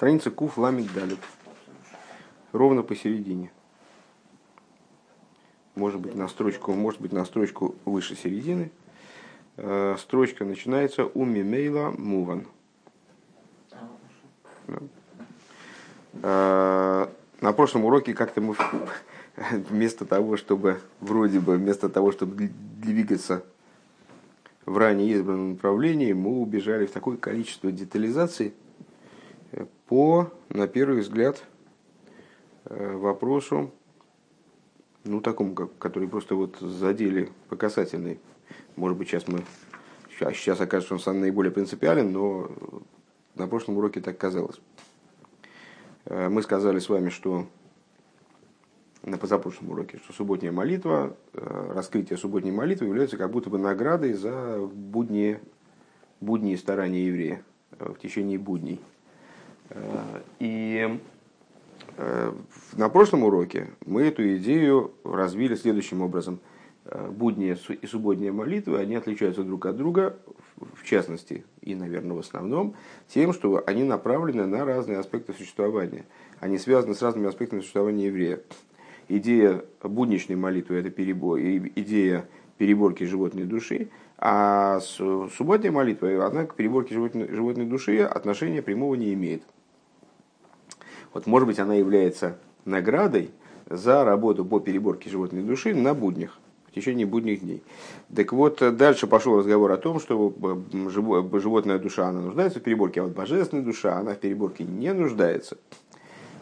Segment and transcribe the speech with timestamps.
[0.00, 1.18] Страница Куф Ламик Далит.
[2.52, 3.52] Ровно посередине.
[5.74, 8.70] Может быть на строчку, может быть на строчку выше середины.
[9.58, 12.46] Э, строчка начинается у Мимейла Муван.
[16.22, 17.06] Э,
[17.42, 18.56] на прошлом уроке как-то мы
[19.68, 22.48] вместо того, чтобы вроде бы вместо того, чтобы
[22.78, 23.44] двигаться
[24.64, 28.54] в ранее избранном направлении, мы убежали в такое количество детализации
[29.90, 31.42] по, на первый взгляд,
[32.66, 33.72] э, вопросу,
[35.02, 38.20] ну, такому, который просто вот задели по касательной.
[38.76, 39.40] Может быть, сейчас мы,
[40.16, 42.52] сейчас окажется, что он наиболее принципиален, но
[43.34, 44.60] на прошлом уроке так казалось.
[46.04, 47.48] Э, мы сказали с вами, что
[49.02, 54.12] на позапрошлом уроке, что субботняя молитва, э, раскрытие субботней молитвы является как будто бы наградой
[54.12, 55.40] за будни,
[56.20, 58.80] будние старания еврея в течение будней.
[60.38, 60.98] И
[62.76, 66.40] на прошлом уроке мы эту идею развили следующим образом.
[67.10, 70.16] Будняя и субботняя молитвы, они отличаются друг от друга,
[70.74, 72.74] в частности, и, наверное, в основном,
[73.06, 76.04] тем, что они направлены на разные аспекты существования.
[76.40, 78.40] Они связаны с разными аспектами существования еврея.
[79.08, 86.94] Идея будничной молитвы– это перебор, идея переборки животной души, а субботняя молитва, она к переборке
[86.94, 89.42] животной, животной души отношения прямого не имеет.
[91.12, 93.30] Вот, может быть, она является наградой
[93.68, 96.38] за работу по переборке животной души на буднях
[96.70, 97.62] в течение будних дней.
[98.14, 100.32] Так вот, дальше пошел разговор о том, что
[100.72, 105.58] животная душа, она нуждается в переборке, а вот божественная душа, она в переборке не нуждается.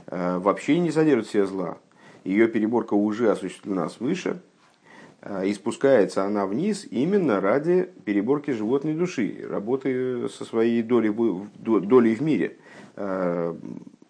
[0.07, 1.79] Э, вообще не содержит все зла.
[2.25, 4.41] Ее переборка уже осуществлена свыше,
[5.23, 11.11] э, и спускается она вниз именно ради переборки животной души, работы со своей долей,
[11.59, 12.59] долей в мире,
[12.97, 13.55] э,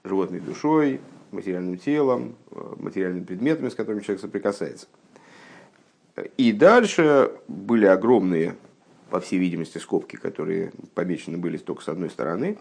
[0.05, 2.37] животной душой, материальным телом,
[2.79, 4.87] материальными предметами, с которыми человек соприкасается.
[6.37, 8.57] И дальше были огромные,
[9.11, 12.59] по всей видимости, скобки, которые помечены были только с одной стороны,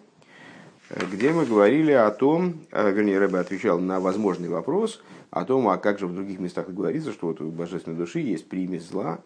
[1.11, 5.77] где мы говорили о том, а, вернее, Рэбе отвечал на возможный вопрос о том, а
[5.77, 9.19] как же в других местах говорится, что вот у божественной души есть примесь зла.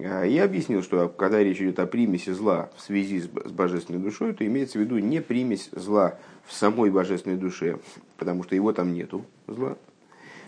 [0.00, 4.34] А, я объяснил, что когда речь идет о примеси зла в связи с божественной душой,
[4.34, 7.78] то имеется в виду не примесь зла в самой божественной душе,
[8.16, 9.76] потому что его там нету зла,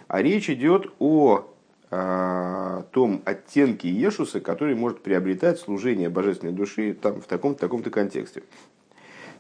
[0.07, 1.49] а речь идет о
[1.91, 8.43] а, том оттенке Ешуса, который может приобретать служение божественной души там, в таком-то таком контексте.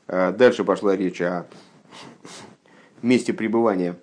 [0.06, 1.46] А, дальше пошла речь о
[3.02, 3.96] месте пребывания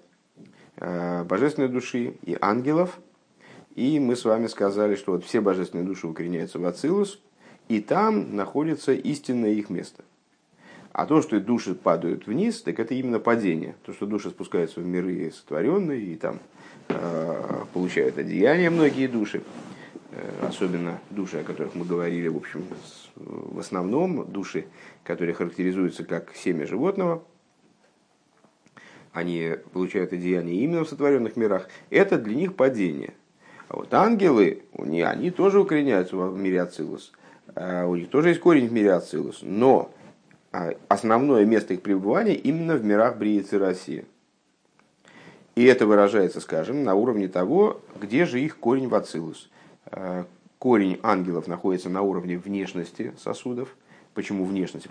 [0.78, 3.00] божественной души и ангелов.
[3.76, 7.22] И мы с вами сказали, что вот все божественные души укореняются в Ацилус,
[7.68, 10.04] и там находится истинное их место.
[10.92, 13.76] А то, что души падают вниз, так это именно падение.
[13.86, 16.40] То, что души спускаются в миры сотворенные, и там
[16.88, 19.42] Э, получают одеяние многие души,
[20.12, 22.66] э, особенно души, о которых мы говорили, в общем,
[23.16, 24.68] в основном души,
[25.04, 27.24] которые характеризуются как семя животного,
[29.14, 33.14] они получают одеяние именно в сотворенных мирах, это для них падение.
[33.68, 37.12] А вот ангелы, они тоже укореняются в мире Ацилус,
[37.56, 39.92] э, у них тоже есть корень в мире Ацилус, но
[40.88, 44.06] основное место их пребывания именно в мирах Бриицы России–
[45.56, 49.50] и это выражается, скажем, на уровне того, где же их корень в ацилус.
[49.86, 50.26] Э,
[50.60, 53.76] корень ангелов находится на уровне внешности сосудов.
[54.16, 54.88] Почему внешность?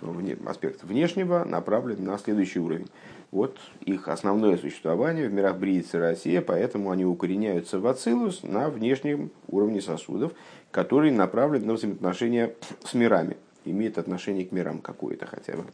[0.46, 2.88] Аспект внешнего направлен на следующий уровень.
[3.30, 9.30] Вот их основное существование в мирах Бриицы Россия, поэтому они укореняются в ацилус на внешнем
[9.48, 10.32] уровне сосудов,
[10.70, 12.54] который направлен на взаимоотношения
[12.84, 15.64] с мирами, имеет отношение к мирам какое-то хотя бы.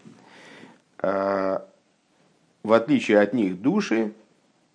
[1.02, 1.58] Э,
[2.62, 4.12] в отличие от них души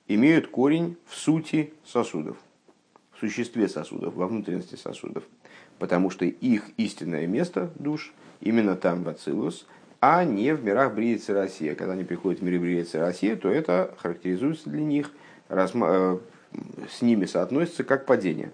[0.09, 2.35] имеют корень в сути сосудов,
[3.13, 5.23] в существе сосудов, во внутренности сосудов.
[5.79, 9.67] Потому что их истинное место душ именно там, в Ацилус,
[9.99, 11.75] а не в мирах Бриицы Россия.
[11.75, 15.11] Когда они приходят в миры Бриицы Россия, то это характеризуется для них,
[15.49, 16.17] э,
[16.89, 18.51] с ними соотносится как падение.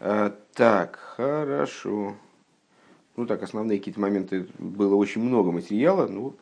[0.00, 2.16] Э, так, хорошо.
[3.16, 6.34] Ну так, основные какие-то моменты, было очень много материала, ну,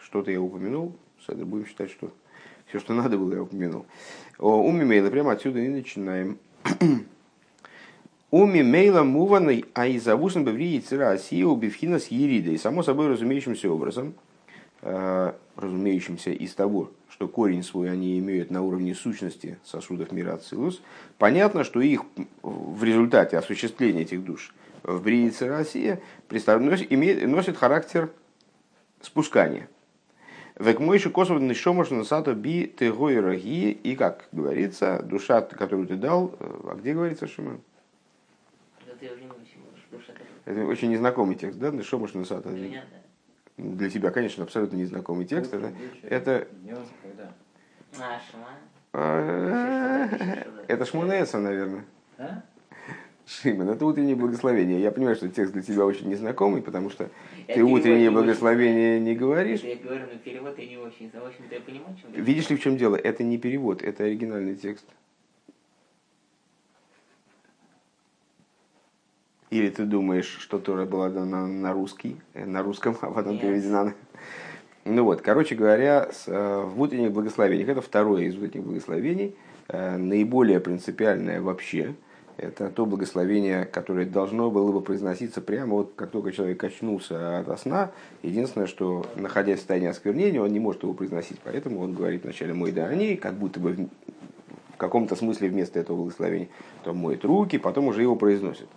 [0.00, 0.96] что-то я упомянул,
[1.28, 2.10] будем считать, что
[2.66, 3.86] все, что надо было, я упомянул.
[4.38, 6.38] Уми мейла, прямо отсюда и начинаем.
[8.30, 12.50] Уми мейла муваной, а и завусен беври цира осия убивхина с ерида.
[12.50, 14.14] И само собой разумеющимся образом,
[14.82, 20.82] э, разумеющимся из того, что корень свой они имеют на уровне сущности сосудов мира Ацилус,
[21.16, 22.02] понятно, что их
[22.42, 24.52] в результате осуществления этих душ
[24.82, 26.00] в Бриице Россия
[26.30, 28.10] имеет, носит характер
[29.00, 29.68] спускания.
[30.58, 33.70] Век мойши косов нишомаш насато би тегой раги.
[33.70, 37.60] И, как говорится, душа, которую ты дал, а где говорится, Шимон?
[40.44, 41.70] Это очень незнакомый текст, да?
[41.70, 42.50] Нишомаш насато.
[42.50, 43.62] Для меня, да.
[43.62, 45.52] Для тебя, конечно, абсолютно незнакомый текст.
[45.52, 45.72] Это,
[46.02, 46.48] это...
[47.96, 48.20] А,
[48.92, 50.08] а,
[50.68, 51.84] это Шмунеса, наверное.
[52.18, 52.42] А?
[53.28, 54.80] Шимон, это утреннее благословение.
[54.80, 57.10] Я понимаю, что текст для тебя очень незнакомый, потому что
[57.46, 59.60] я ты утреннее благословение не говоришь.
[59.60, 61.10] Я говорю, но перевод я не очень.
[61.10, 62.96] В общем-то, я понимаю, чем Видишь ли, в чем дело?
[62.96, 64.86] Это не перевод, это оригинальный текст.
[69.50, 73.42] Или ты думаешь, что Тора была дана на русский, э, на русском, а потом Нет.
[73.42, 73.94] переведена на...
[74.84, 79.36] Ну вот, короче говоря, с, э, благословениях, это второе из утренних благословений,
[79.68, 81.94] э, наиболее принципиальное вообще–
[82.38, 87.60] это то благословение, которое должно было бы произноситься прямо вот как только человек очнулся от
[87.60, 87.90] сна.
[88.22, 91.40] Единственное, что находясь в состоянии осквернения, он не может его произносить.
[91.42, 93.88] Поэтому он говорит вначале «мой да они», как будто бы
[94.78, 96.48] каком-то смысле вместо этого благословения.
[96.84, 98.68] то моет руки, потом уже его произносит.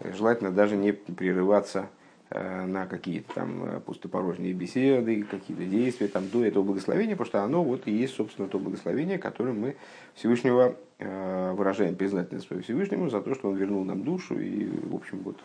[0.00, 1.88] Желательно даже не прерываться
[2.30, 7.42] Э, на какие-то там э, пустопорожние беседы, какие-то действия там, до этого благословения, потому что
[7.42, 9.76] оно вот и есть, собственно, то благословение, которым мы
[10.14, 14.94] Всевышнего э, выражаем признательность своему Всевышнему за то, что он вернул нам душу, и, в
[14.94, 15.38] общем, вот,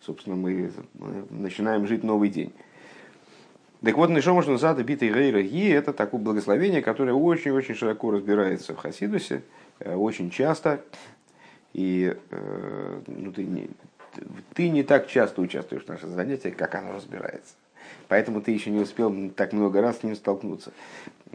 [0.00, 0.70] собственно, мы
[1.30, 2.52] начинаем жить новый день.
[3.86, 8.78] Так вот, Нишома Шнусата Бита Рейра Ги– это такое благословение, которое очень-очень широко разбирается в
[8.78, 9.42] Хасидусе,
[9.78, 10.80] очень часто.
[11.72, 12.16] И
[13.06, 13.70] ну, ты не,
[14.54, 17.54] ты не так часто участвуешь в наших занятиях, как оно разбирается.
[18.08, 20.72] Поэтому ты еще не успел так много раз с ним столкнуться.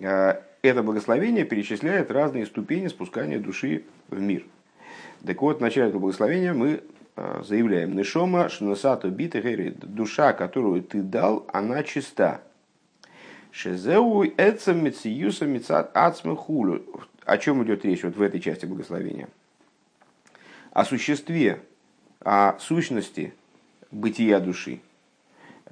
[0.04, 4.44] А, это благословение перечисляет разные ступени спускания души в мир.
[5.26, 6.84] Так вот, в начале этого благословения мы
[7.16, 12.42] заявляем, Нешома шнусату биты душа, которую ты дал, она чиста.
[13.52, 16.86] Шезеу эцам мециюса мецат ацмехулю.
[17.26, 19.28] О чем идет речь вот в этой части благословения?
[20.72, 21.62] О существе
[22.24, 23.34] о сущности
[23.90, 24.80] бытия души,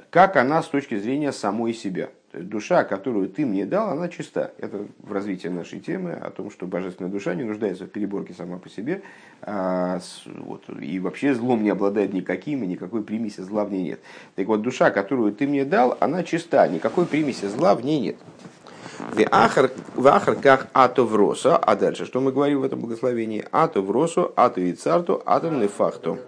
[0.09, 2.09] как она с точки зрения самой себя.
[2.31, 4.51] То есть душа, которую ты мне дал, она чиста.
[4.59, 8.59] Это в развитии нашей темы о том, что божественная душа не нуждается в переборке сама
[8.59, 9.01] по себе,
[9.41, 13.99] а, вот, и вообще злом не обладает никаким, и никакой примеси зла в ней нет.
[14.35, 18.17] Так вот, душа, которую ты мне дал, она чиста, никакой примеси зла в ней нет.
[19.95, 23.45] В ахарках ато вроса, а дальше, что мы говорим в этом благословении?
[23.51, 26.19] Ато вросу, ато и царту, ато нефахту.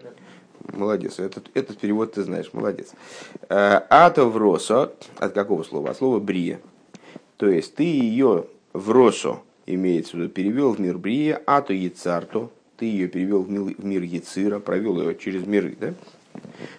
[0.74, 2.92] Молодец, этот, этот перевод ты знаешь, молодец.
[3.50, 5.92] Э, ато вросо, от какого слова?
[5.92, 6.60] От слова брия.
[7.38, 12.52] То есть ты ее вросо, имеется в виду, перевел в мир брия, ато и царту,
[12.78, 15.76] ты ее перевел в мир, в Яцира, провел ее через миры.
[15.80, 15.94] Да?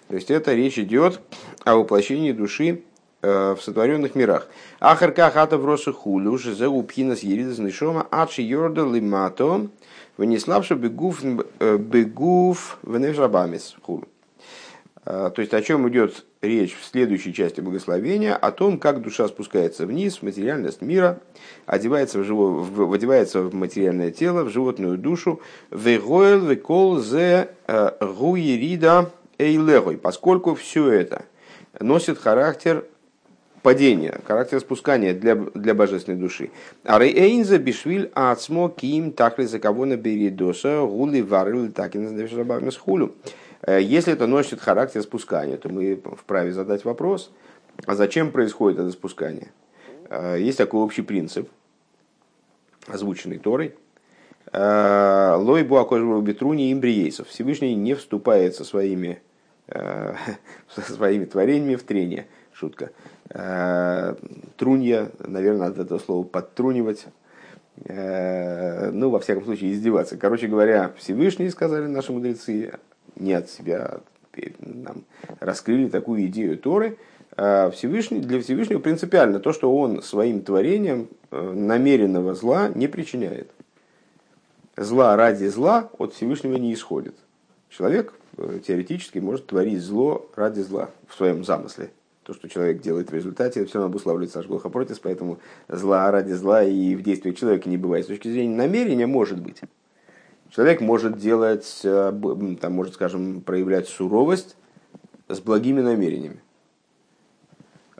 [0.08, 1.20] То есть это речь идет
[1.64, 2.82] о воплощении души
[3.22, 4.48] в сотворенных мирах.
[4.80, 9.68] Ахарка хата в росу хулю, за упхина с еридас нишома, ачи йорда лимато,
[10.16, 14.08] вынеславши бегув, э, бегув венешрабамис хулю.
[15.04, 19.28] Э, то есть о чем идет речь в следующей части благословения, о том, как душа
[19.28, 21.20] спускается вниз в материальность мира,
[21.66, 25.40] одевается в, живо, в, одевается в материальное тело, в животную душу,
[25.70, 27.50] вегоэл векол зе
[28.00, 29.10] гуерида
[30.02, 31.24] поскольку все это
[31.80, 32.84] носит характер
[33.62, 36.50] падения, характер спускания для, для божественной души.
[36.84, 42.28] А рейнза бишвиль ацмо ким такли за кого на беридоса гули варил такин
[42.78, 43.14] хулю.
[43.62, 47.30] Э, если это носит характер спускания, то мы вправе задать вопрос,
[47.86, 49.48] а зачем происходит это спускание?
[50.10, 51.48] Э, есть такой общий принцип,
[52.88, 53.74] озвученный Торой.
[54.52, 57.28] Э, Лой буакожбу бетруни имбриейсов.
[57.28, 59.22] Всевышний не вступает со своими,
[59.68, 62.26] со своими творениями в трение.
[62.52, 62.90] Шутка
[63.32, 67.06] трунья, наверное, от этого слова подтрунивать,
[67.84, 70.16] э, ну, во всяком случае, издеваться.
[70.16, 72.74] Короче говоря, Всевышний, сказали наши мудрецы,
[73.16, 74.00] не от себя
[74.60, 75.04] нам
[75.40, 76.98] раскрыли такую идею Торы,
[77.36, 83.50] а Всевышний, для Всевышнего принципиально то, что он своим творением э, намеренного зла не причиняет.
[84.76, 87.14] Зла ради зла от Всевышнего не исходит.
[87.68, 88.14] Человек
[88.66, 91.90] теоретически может творить зло ради зла в своем замысле,
[92.24, 95.38] то, что человек делает в результате, все равно обуславливается Ашглоха против, поэтому
[95.68, 98.04] зла ради зла и в действиях человека не бывает.
[98.04, 99.60] С точки зрения намерения может быть.
[100.50, 102.12] Человек может делать, э,
[102.60, 104.56] там, может, скажем, проявлять суровость
[105.28, 106.40] с благими намерениями.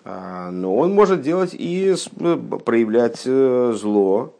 [0.05, 4.35] А, но он может делать и э, проявлять э, зло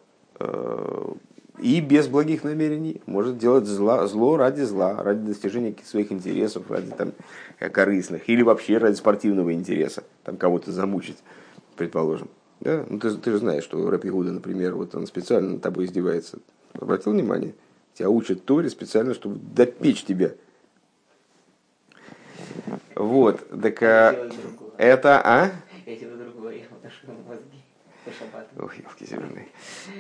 [1.59, 6.91] и без благих намерений может делать зло, зло ради зла, ради достижения своих интересов, ради
[6.91, 7.13] там,
[7.59, 11.19] корыстных, или вообще ради спортивного интереса, там кого-то замучить,
[11.77, 12.29] предположим.
[12.61, 12.85] Да?
[12.89, 16.39] Ну, ты, ты же знаешь, что Рэп Игуда, например, вот он специально над тобой издевается.
[16.75, 17.55] Обратил внимание?
[17.95, 20.33] Тебя учат Торе специально, чтобы допечь тебя.
[22.95, 24.31] Вот, так а,
[24.79, 25.51] это, а?
[25.87, 26.13] Я тебе
[26.93, 27.63] что мозги.
[28.59, 29.49] Ох, елки зеленые.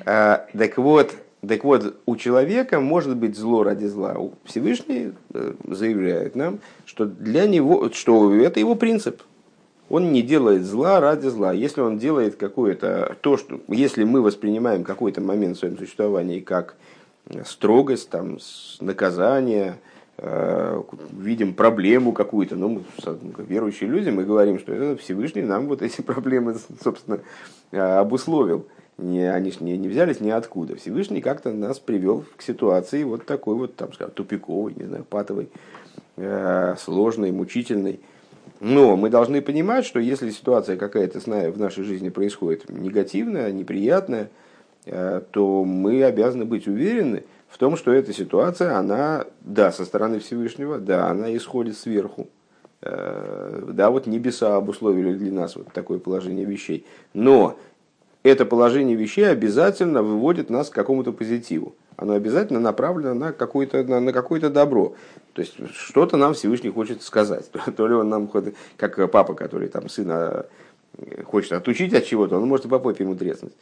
[0.05, 1.15] А, так вот,
[1.47, 4.17] так вот, у человека может быть зло ради зла.
[4.45, 9.23] Всевышний э, заявляет нам, что для него, что это его принцип.
[9.89, 11.53] Он не делает зла ради зла.
[11.53, 16.77] Если он делает какое-то то, что, если мы воспринимаем какой-то момент в своем существовании как
[17.45, 18.39] строгость, там,
[18.81, 19.75] наказание,
[20.19, 25.67] э, видим проблему какую-то, ну, мы, ну, верующие люди, мы говорим, что это Всевышний нам
[25.67, 27.19] вот эти проблемы, собственно,
[27.73, 28.67] э, обусловил.
[29.03, 30.77] Не, они ж не, не взялись ниоткуда.
[30.77, 35.49] Всевышний как-то нас привел к ситуации вот такой вот, там, скажем, тупиковой, не знаю, патовой,
[36.17, 37.99] э, сложной, мучительной.
[38.61, 44.31] Но мы должны понимать, что если ситуация какая-то нами в нашей жизни происходит негативная, неприятная,
[44.87, 50.21] э, то мы обязаны быть уверены в том, что эта ситуация, она, да, со стороны
[50.21, 52.29] Всевышнего, да, она исходит сверху.
[52.83, 56.85] Э, Да, вот небеса обусловили для нас вот такое положение вещей.
[57.15, 57.57] Но
[58.23, 61.75] это положение вещей обязательно выводит нас к какому-то позитиву.
[61.97, 64.95] Оно обязательно направлено на какое-то, на, на какое-то добро.
[65.33, 67.51] То есть что-то нам Всевышний хочет сказать.
[67.77, 68.31] То ли он нам,
[68.77, 70.47] как папа, который там сына
[70.99, 73.53] э, хочет отучить от чего-то, он может и по попе ему треснуть.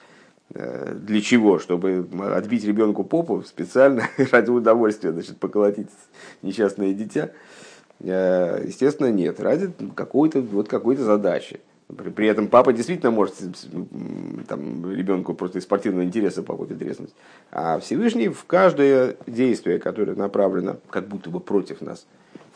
[0.55, 1.59] Э, Для чего?
[1.59, 5.89] Чтобы отбить ребенку попу специально ради удовольствия, значит, поколотить
[6.43, 7.31] несчастное дитя.
[8.01, 9.41] Э, Естественно, нет.
[9.41, 11.61] Ради какой-то вот какой-то задачи.
[12.15, 13.35] При, этом папа действительно может
[14.49, 17.11] там, ребенку просто из спортивного интереса по попе треснуть.
[17.51, 22.07] А Всевышний в каждое действие, которое направлено как будто бы против нас,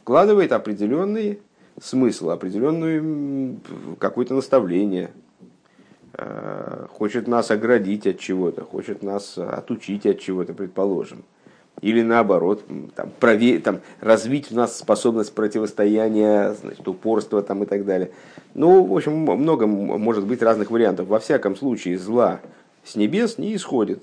[0.01, 1.41] вкладывает определенный
[1.81, 3.57] смысл, определенное
[3.99, 5.11] какое-то наставление,
[6.17, 11.25] Э, хочет нас оградить от чего-то, хочет нас отучить от чего-то, предположим.
[11.81, 12.65] Или наоборот,
[12.95, 18.11] там, прове- там, развить в нас способность противостояния, значит, упорства там, и так далее.
[18.55, 21.09] Ну, в общем, много может быть разных вариантов.
[21.09, 22.41] Во всяком случае, зла
[22.85, 24.03] с небес не исходит.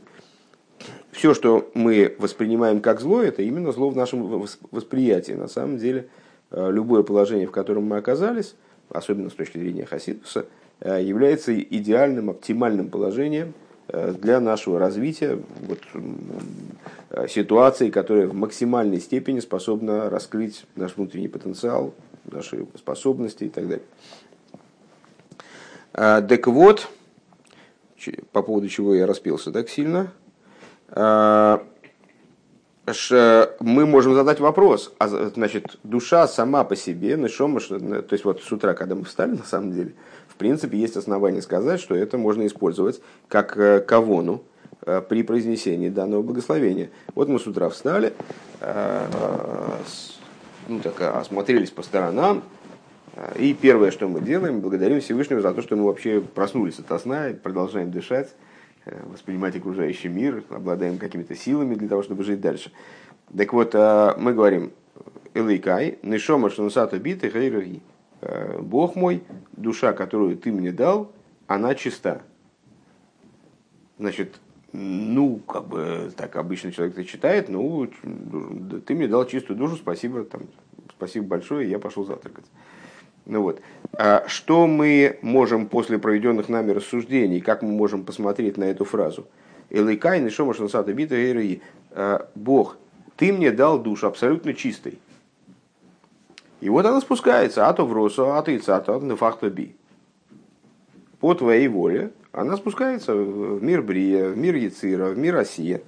[1.11, 5.33] Все, что мы воспринимаем как зло, это именно зло в нашем вос- восприятии.
[5.33, 6.07] На самом деле,
[6.51, 8.55] э, любое положение, в котором мы оказались,
[8.89, 10.45] особенно с точки зрения Хасидуса,
[10.79, 13.53] э, является идеальным, оптимальным положением
[13.91, 15.79] для нашего развития вот,
[17.09, 21.93] э, ситуации, которая в максимальной степени способна раскрыть наш внутренний потенциал,
[22.25, 23.85] наши способности и так далее.
[25.93, 26.87] А, Так вот,
[28.31, 30.11] по поводу чего я распился так сильно,
[30.89, 31.63] а,
[33.59, 38.41] мы можем задать вопрос, а значит, душа сама по себе, нишома, ш- то есть вот
[38.41, 39.93] с утра, когда мы встали, на самом деле,
[40.31, 44.43] в принципе, есть основания сказать, что это можно использовать как э, кавону
[44.85, 46.89] э, при произнесении данного благословения.
[47.15, 48.13] Вот мы с утра встали,
[48.61, 49.07] э,
[50.69, 52.43] ну, так, осмотрелись по сторонам,
[53.37, 57.31] и первое, что мы делаем, благодарим Всевышнего за то, что мы вообще проснулись от сна
[57.43, 58.33] продолжаем дышать,
[58.85, 62.71] воспринимать окружающий мир, обладаем какими-то силами для того, чтобы жить дальше.
[63.37, 64.71] Так вот, мы говорим,
[65.33, 67.81] Элейкай, Нишома Шанусата Биты Хайраги.
[68.59, 69.23] Бог мой,
[69.53, 71.11] душа, которую ты мне дал,
[71.47, 72.21] она чиста.
[73.97, 74.39] Значит,
[74.73, 77.89] ну, как бы так обычно человек это читает, ну,
[78.85, 80.43] ты мне дал чистую душу, спасибо, там,
[80.89, 82.45] спасибо большое, я пошел завтракать.
[83.25, 83.61] Ну вот.
[83.93, 89.27] А что мы можем после проведенных нами рассуждений, как мы можем посмотреть на эту фразу?
[89.69, 91.61] Элайкай, нишома шансата бита эйраи.
[92.35, 92.77] Бог,
[93.15, 94.99] ты мне дал душу абсолютно чистой.
[96.61, 99.75] И вот она спускается, а то в росу, а то и цата, нефахто би.
[101.19, 105.81] По твоей воле она спускается в мир Брия, в мир Яцира, в мир Осия.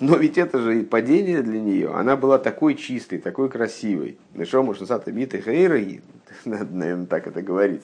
[0.00, 1.92] Но ведь это же и падение для нее.
[1.94, 4.18] Она была такой чистой, такой красивой.
[4.34, 5.78] Нашел Шансата Бита Хейра,
[6.46, 7.82] надо, наверное, так это говорить.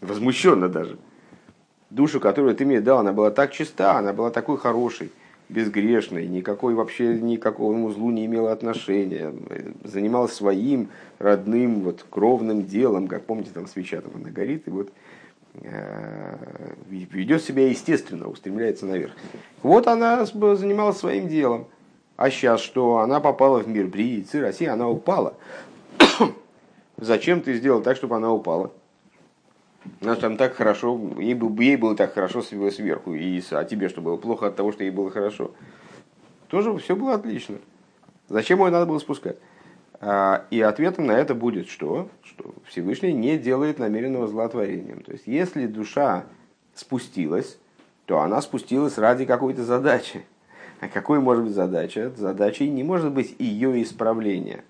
[0.00, 0.98] Возмущенно даже.
[1.88, 5.10] Душу, которую ты мне дал, она была так чиста, она была такой хорошей,
[5.48, 9.32] безгрешной, никакой вообще никакому злу не имела отношения.
[9.84, 10.88] Занималась своим
[11.18, 14.90] родным, вот, кровным делом, как помните, там свеча там она горит, и вот
[15.62, 16.36] э,
[16.88, 19.12] ведет себя естественно, устремляется наверх.
[19.62, 21.66] Вот она занималась своим делом.
[22.16, 22.98] А сейчас что?
[22.98, 25.34] Она попала в мир Брии, России, она упала.
[26.96, 28.72] Зачем ты сделал так, чтобы она упала?
[30.00, 34.16] Она там так хорошо, ей, ей было так хорошо сверху, и, а тебе что было
[34.16, 35.52] плохо от того, что ей было хорошо.
[36.48, 37.56] Тоже все было отлично.
[38.28, 39.36] Зачем его надо было спускать?
[40.00, 42.08] А, и ответом на это будет что?
[42.22, 45.02] Что Всевышний не делает намеренного злоотворением.
[45.02, 46.24] То есть, если душа
[46.74, 47.58] спустилась,
[48.04, 50.24] то она спустилась ради какой-то задачи.
[50.80, 52.12] А какой может быть задача?
[52.16, 54.62] Задачей не может быть ее исправление,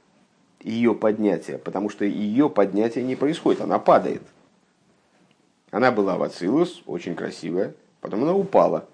[0.60, 4.22] ее поднятие, потому что ее поднятие не происходит, она падает.
[5.70, 8.88] Она была в Ацилус, очень красивая, потом она упала.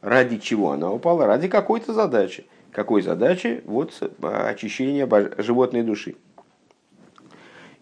[0.00, 1.26] Ради чего она упала?
[1.26, 2.46] Ради какой-то задачи.
[2.72, 3.62] Какой задачи?
[3.64, 5.08] Вот а, очищение
[5.38, 6.16] животной души.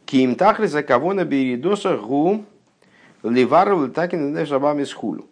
[0.05, 2.45] Ким тахли за кого на беридоса гу
[3.23, 5.27] ливару литакин шабами схулю.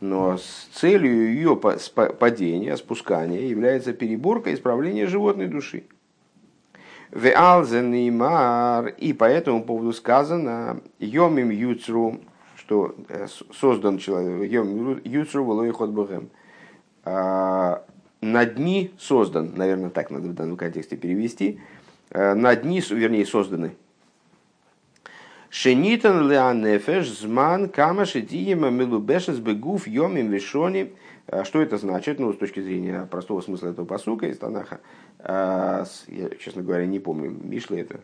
[0.00, 5.84] Но с целью ее падения, спускания является переборка исправления животной души.
[7.12, 12.20] Веалзенеймар, и по этому поводу сказано, Йомим Юцру,
[12.56, 16.30] что э, создан человек, Йомим Юцру Волой Ходбухем,
[17.04, 17.82] а,
[18.20, 21.60] на дни создан, наверное, так надо в данном контексте перевести,
[22.10, 23.72] э, на дни, вернее, созданы.
[25.48, 30.92] Шенитан леанефеш зман камаши диема милубешес бегуф йомим вишони.
[31.30, 32.18] Э, что это значит?
[32.18, 34.80] Ну, с точки зрения простого смысла этого посука из Танаха.
[35.20, 38.00] Э, я, честно говоря, не помню, Мишли это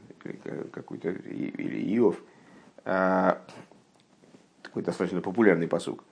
[0.73, 2.16] какой-то или Иов.
[4.62, 6.04] Такой достаточно популярный посук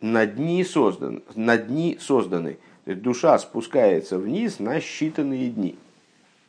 [0.00, 2.58] на дни создан, на дни созданы.
[2.84, 5.78] душа спускается вниз на считанные дни.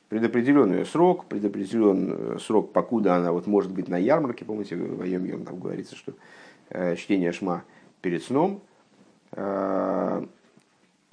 [0.09, 5.43] Предопределенный срок, предопределенный срок, покуда она вот может быть на ярмарке, помните, в Айом Йом
[5.43, 6.13] там говорится, что
[6.69, 7.63] э, чтение шма
[8.01, 8.66] перед сном э,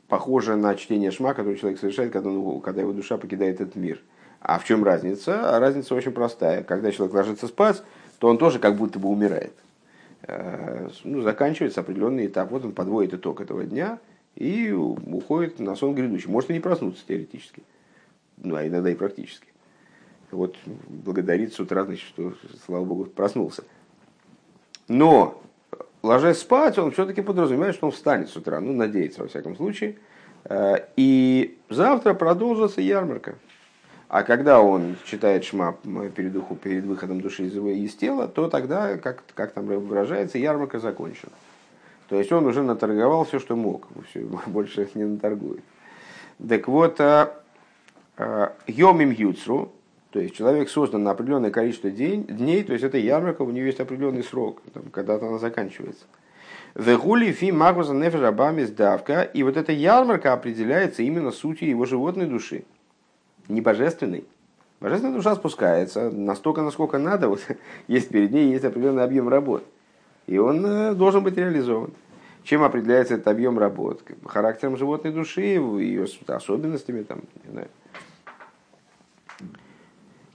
[0.08, 4.00] похоже на чтение шма, которое человек совершает, когда, он, когда его душа покидает этот мир.
[4.40, 5.56] А в чем разница?
[5.56, 6.62] А разница очень простая.
[6.62, 7.82] Когда человек ложится спать,
[8.18, 9.54] то он тоже как будто бы умирает.
[10.22, 12.50] Э, ну, заканчивается определенный этап.
[12.50, 13.98] Вот он подводит итог этого дня
[14.34, 16.30] и уходит на сон грядущий.
[16.30, 17.62] Может и не проснуться теоретически,
[18.36, 19.48] ну а иногда и практически.
[20.30, 20.56] Вот
[20.88, 22.34] благодарит с утра, значит, что,
[22.66, 23.64] слава богу, проснулся.
[24.88, 25.40] Но,
[26.04, 28.60] ложась спать, он все-таки подразумевает, что он встанет с утра.
[28.60, 29.96] Ну, надеется, во всяком случае.
[30.44, 33.36] Э, и завтра продолжится ярмарка.
[34.08, 35.76] А когда он читает шма
[36.14, 40.78] перед, духу, перед выходом души из, из тела, то тогда, как, как там выражается, ярмарка
[40.78, 41.32] закончена.
[42.08, 45.64] То есть он уже наторговал все, что мог, все, больше не наторгует.
[46.46, 47.34] Так вот, а,
[48.18, 49.72] а, Йомим Юцру,
[50.14, 53.66] то есть человек создан на определенное количество день, дней, то есть это ярмарка, у нее
[53.66, 56.04] есть определенный срок, когда-то она заканчивается.
[56.76, 62.62] Вегули фи магуза нефежабами сдавка, и вот эта ярмарка определяется именно сутью его животной души
[63.48, 64.24] не божественный.
[64.78, 67.28] Божественная душа спускается настолько, насколько надо.
[67.28, 67.40] Вот,
[67.88, 69.64] есть перед ней есть определенный объем работ.
[70.28, 71.90] И он э, должен быть реализован.
[72.44, 74.04] Чем определяется этот объем работ?
[74.24, 77.68] Характером животной души, ее особенностями, там, не знаю.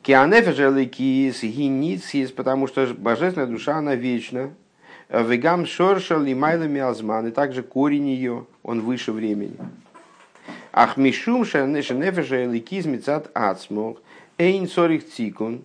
[0.09, 4.49] Кианефежеликис гиницис, потому что божественная душа, она вечна.
[5.07, 9.55] Вегам шоршал и майлами азман, и также корень ее, он выше времени.
[10.71, 14.01] Ахмишум шенефеша эликиз мецат ацмох
[14.39, 15.63] эйн сорих цикун.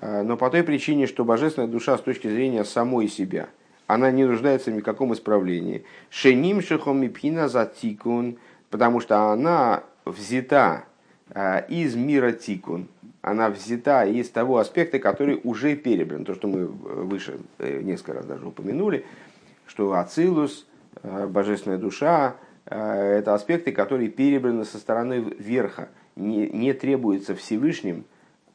[0.00, 3.48] А, но по той причине, что божественная душа с точки зрения самой себя,
[3.88, 5.84] она не нуждается ни в каком исправлении.
[6.08, 8.38] Шеним шехом мипхина за тикун,
[8.70, 10.84] потому что она взята
[11.30, 12.86] а, из мира тикун,
[13.22, 16.24] она взята из того аспекта, который уже перебран.
[16.24, 19.06] То, что мы выше э, несколько раз даже упомянули,
[19.66, 20.66] что Ацилус,
[21.02, 25.88] а, божественная душа, Э, это аспекты, которые перебраны со стороны верха.
[26.16, 28.04] Не, не требуется Всевышним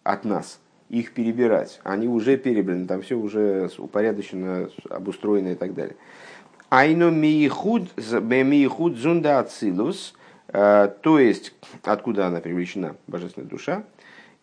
[0.04, 1.80] от нас их перебирать.
[1.84, 5.96] Они уже перебраны, там все уже упорядочено, обустроено и так далее.
[6.70, 7.90] Айно миихуд
[8.98, 10.14] зунда ацилус,
[10.48, 11.54] э, то есть,
[11.84, 13.84] откуда она привлечена, божественная душа,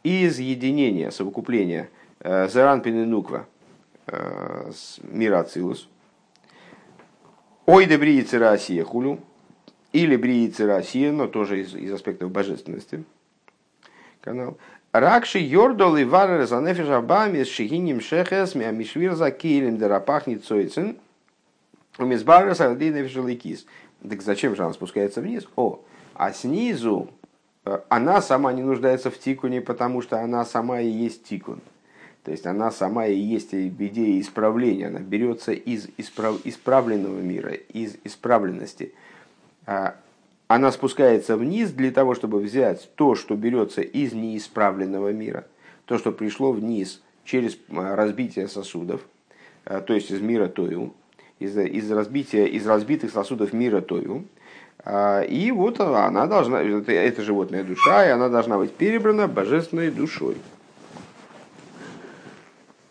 [0.05, 1.91] из единения, совокупления
[2.21, 3.47] э, Заран Пиненуква,
[5.03, 5.89] мира Ацилус,
[7.67, 9.19] Ой, дебриицы Россия хулю,
[9.95, 13.05] или Бриицы Россия, но тоже из, из аспектов божественности.
[14.21, 14.59] Канал.
[14.93, 20.99] Ракши Йордол и Варер за Нефиш с Шигиним Шехес Мишвир за Килем Дарапахнит Цойцин
[21.99, 23.67] Умизбарер Сарди Нефиш
[24.09, 25.47] Так зачем же она спускается вниз?
[25.57, 25.81] О,
[26.15, 27.24] а снизу э,
[27.89, 31.61] она сама не нуждается в тикуне, потому что она сама и есть тикун.
[32.23, 34.89] То есть она сама и есть идея исправления.
[34.89, 36.41] Она берется из исправ...
[36.45, 38.93] исправленного мира, из исправленности–
[39.67, 39.97] а,
[40.49, 45.47] она спускается вниз для того, чтобы взять то, что берется из неисправленного мира,
[45.87, 49.03] то, что пришло вниз через а, разбитие сосудов,
[49.65, 50.95] а, то есть из мира Тою,
[51.39, 54.25] из, из, разбития, из разбитых сосудов мира Тою,
[54.87, 60.37] и вот она должна, это, это животная душа, и она должна быть перебрана божественной душой.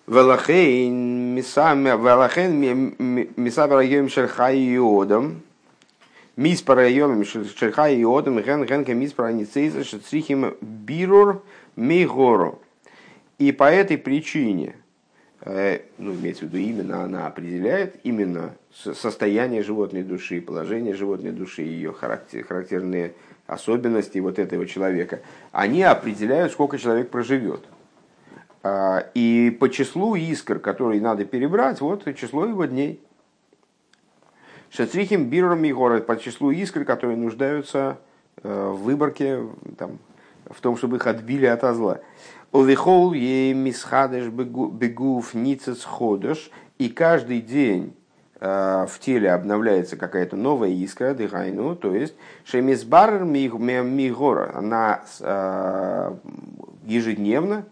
[0.08, 1.99] Велахейн мисабер
[3.79, 5.41] йом шерхай йодам,
[6.36, 11.43] миспара йом шерхай йодам, ген генка миспара ницейза шецрихим бирур
[11.75, 12.56] мигоро.
[13.38, 14.75] И по этой причине,
[15.45, 21.91] ну, имеется в виду именно она определяет именно состояние животной души, положение животной души, ее
[21.91, 23.13] характер, характерные
[23.45, 27.65] особенности вот этого человека, они определяют, сколько человек проживет.
[28.63, 33.01] А, и по числу искр, которые надо перебрать, вот число его дней.
[34.71, 37.99] Шацрихим биром и город по числу искр, которые нуждаются
[38.41, 39.41] э, в выборке,
[39.77, 39.99] там,
[40.45, 41.99] в том, чтобы их отбили от зла.
[42.53, 47.95] Овихол е мисхадеш бегув ницец ходыш, и каждый день
[48.39, 52.13] э, в теле обновляется какая-то новая искра, дыхайну, то есть
[52.45, 56.15] шемисбар мигора, она э,
[56.85, 57.65] ежедневно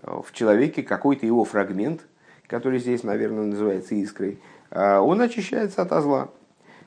[0.00, 2.02] в человеке какой-то его фрагмент,
[2.46, 4.38] который здесь, наверное, называется искрой,
[4.70, 6.28] он очищается от зла,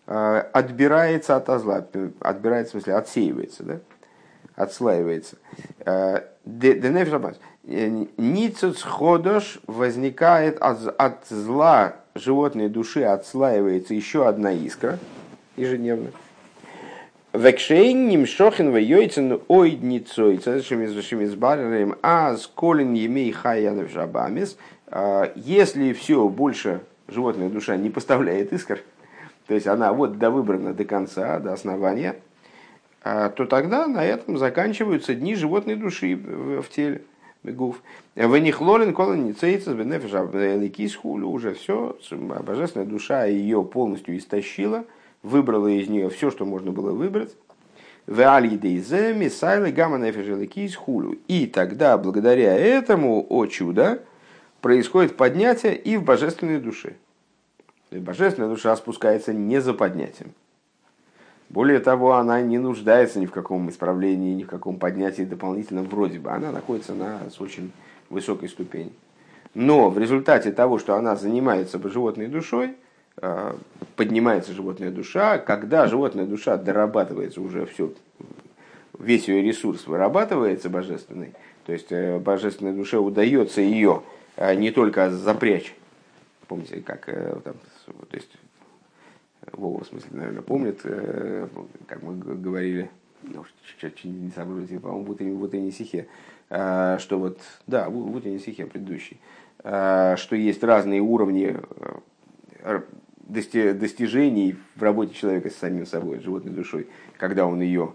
[0.06, 1.86] отбирается от зла,
[2.22, 3.80] отбирается, в смысле, отсеивается, да?
[4.58, 5.38] Отслаивается.
[5.86, 6.26] А,
[7.64, 15.00] Ницуц ходош возникает от, от зла животной души, отслаивается еще одна искра
[15.56, 16.12] ежедневно.
[17.34, 27.50] Векшейним шохин вейойцен ойдницой, цешемизбаререм, а сколин емей хаянов жабамис, а, если все больше животная
[27.50, 28.80] душа не поставляет искр,
[29.46, 32.16] то есть она вот до выбрана до конца, до основания,
[33.02, 37.04] то тогда на этом заканчиваются дни животной души в теле.
[37.44, 37.82] Гуф.
[38.16, 39.74] В них лорен колон цейца
[40.96, 44.86] хулю уже все, божественная душа ее полностью истощила–
[45.28, 47.36] выбрала из нее все, что можно было выбрать.
[51.28, 54.02] И тогда, благодаря этому, о чудо,
[54.62, 56.96] происходит поднятие и в божественной душе.
[57.92, 60.34] Божественная душа спускается не за поднятием.
[61.50, 66.20] Более того, она не нуждается ни в каком исправлении, ни в каком поднятии дополнительном вроде
[66.20, 66.32] бы.
[66.32, 67.72] Она находится на очень
[68.10, 68.92] высокой ступени.
[69.54, 72.76] Но в результате того, что она занимается животной душой,
[73.20, 73.56] Э,
[73.96, 77.92] поднимается животная душа, когда животная душа дорабатывается уже все,
[79.00, 81.34] весь ее ресурс вырабатывается божественный,
[81.66, 84.04] то есть э, божественной душе удается ее
[84.36, 85.74] э, не только запрячь,
[86.48, 87.56] помните, как там,
[87.86, 88.30] то есть
[89.82, 90.82] в смысле, наверное, помнит,
[91.88, 92.90] как мы говорили,
[93.24, 93.44] ну,
[94.04, 96.08] не сообразил, по-моему, в утренней, в утренней стихе,
[96.48, 99.20] что вот, да, в утренней стихе предыдущий,
[99.60, 101.58] что есть разные уровни
[103.28, 106.88] достижений в работе человека с самим собой, с животной душой,
[107.18, 107.94] когда он ее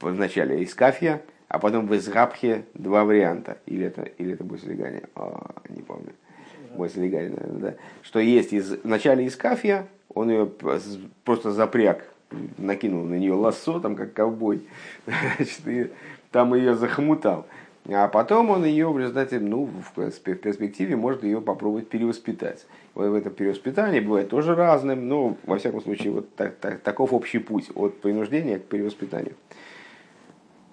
[0.00, 3.58] вначале из кафья, а потом в изгабхе два варианта.
[3.66, 6.12] Или это, или это Бойслигани, а, не помню.
[6.76, 7.74] Бойслигани, наверное, да.
[8.02, 10.50] Что есть из, вначале из кафья, он ее
[11.24, 12.08] просто запряг,
[12.56, 14.62] накинул на нее лассо, там как ковбой,
[15.06, 15.90] значит, и
[16.30, 17.46] там ее захмутал.
[17.90, 22.66] А потом он ее в результате, ну, в перспективе может ее попробовать перевоспитать.
[22.94, 27.38] В этом перевоспитании бывает тоже разным, но, во всяком случае, вот так, так, таков общий
[27.38, 29.34] путь от принуждения к перевоспитанию.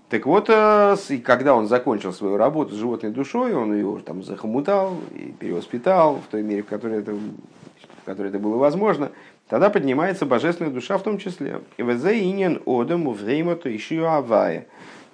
[0.09, 4.97] Так вот, э, когда он закончил свою работу с животной душой, он ее там захомутал
[5.15, 9.11] и перевоспитал в той мере, в которой это, в которой это было возможно,
[9.49, 11.61] тогда поднимается божественная душа в том числе.
[11.77, 11.83] И.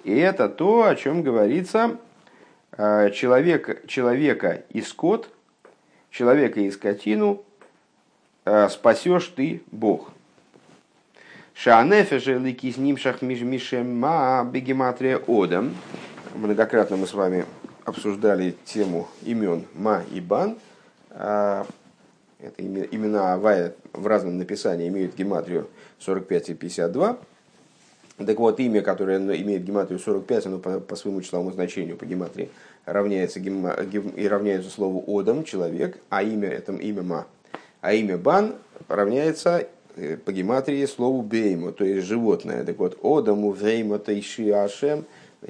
[0.04, 1.96] И это то, о чем говорится,
[2.76, 5.30] э, человек, человека и скот,
[6.10, 7.42] человека и скотину
[8.44, 10.11] э, спасешь ты, Бог.
[11.54, 15.74] Шаанефе же лики с ним шахмишема бегематрия одам.
[16.34, 17.44] Многократно мы с вами
[17.84, 20.56] обсуждали тему имен Ма и Бан.
[21.10, 21.64] Э,
[22.40, 25.68] это имена Авая в разном написании имеют гематрию
[26.00, 27.18] 45 и 52.
[28.18, 32.50] Так вот, имя, которое имеет гематрию 45, оно по, по своему числовому значению по гематрии
[32.84, 37.26] равняется, гем, гем, и равняется слову Одам, человек, а имя это имя Ма.
[37.80, 38.54] А имя Бан
[38.88, 39.66] равняется
[40.24, 42.64] по гематрии слову Бейму, то есть животное.
[42.64, 45.04] Так вот, Одаму Вейма Тайши Ашем,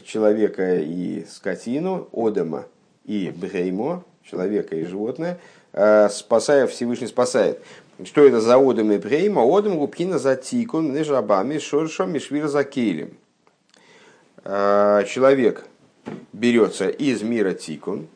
[0.04, 2.66] человека и скотину, Одама
[3.04, 5.38] и Бреймо, человека и животное,
[5.72, 7.60] э, спасая, Всевышний спасает.
[8.04, 9.42] Что это за одам и прейма?
[9.42, 13.16] Одам губкина за тикун, нежабами, шоршом, мишвир за кейлем.
[14.44, 15.66] А, человек
[16.32, 18.08] берется из мира тикун,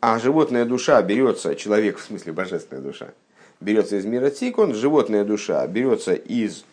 [0.00, 3.12] а животная душа берется, человек в смысле божественная душа,
[3.60, 6.64] берется из мира тикун, животная душа берется из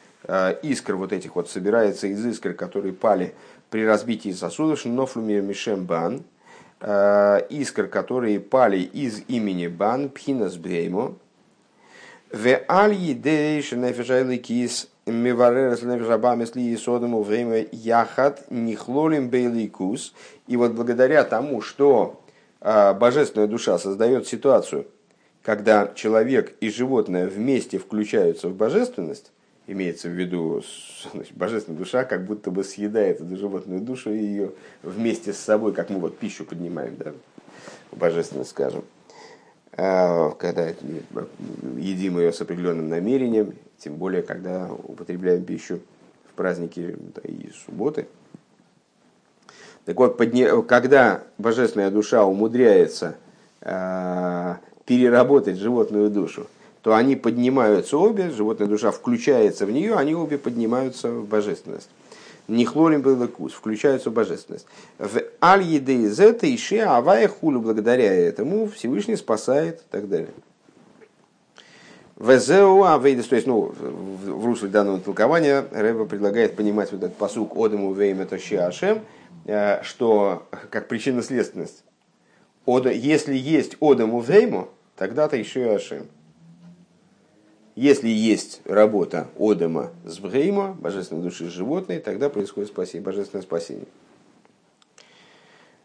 [0.61, 3.33] искр вот этих вот собирается из искр, которые пали
[3.69, 6.23] при разбитии сосудов, нофлуми мишем бан,
[6.81, 11.15] искр, которые пали из имени бан, пхинас бреймо,
[12.31, 20.13] в аль едейш нефешайликис миваререс нефешабам если содому время яхат нихлолим бейликус.
[20.47, 22.21] И вот благодаря тому, что
[22.61, 24.87] божественная душа создает ситуацию,
[25.47, 29.31] когда человек и животное вместе включаются в божественность,
[29.65, 30.61] имеется в виду
[31.13, 34.51] значит, божественная душа, как будто бы съедает эту животную душу и ее
[34.83, 37.13] вместе с собой, как мы вот пищу поднимаем, да,
[37.93, 38.83] божественность, скажем,
[39.71, 45.79] а, когда едим ее с определенным намерением, тем более, когда употребляем пищу
[46.29, 48.09] в праздники да, и субботы.
[49.85, 50.21] Так вот,
[50.67, 53.15] когда божественная душа умудряется
[53.61, 56.47] а, переработать животную душу,
[56.81, 61.89] то они поднимаются обе, животная душа включается в нее, они обе поднимаются в божественность.
[62.47, 64.65] Нихлорим белакус, включаются в божественность.
[64.97, 70.29] В аль еды зета иши авая хулю, благодаря этому Всевышний спасает и так далее.
[72.17, 77.57] Везеу авейдес, то есть, ну, в русле данного толкования Рэба предлагает понимать вот этот посук
[77.57, 79.01] Одему вейм это Ашем,
[79.45, 81.83] э, что как причинно-следственность.
[82.65, 86.07] Если есть Одему вейму, тогда-то еще и Ашем.
[87.75, 93.85] Если есть работа Одема с Бхейма, божественной души животной, тогда происходит спасение, божественное спасение.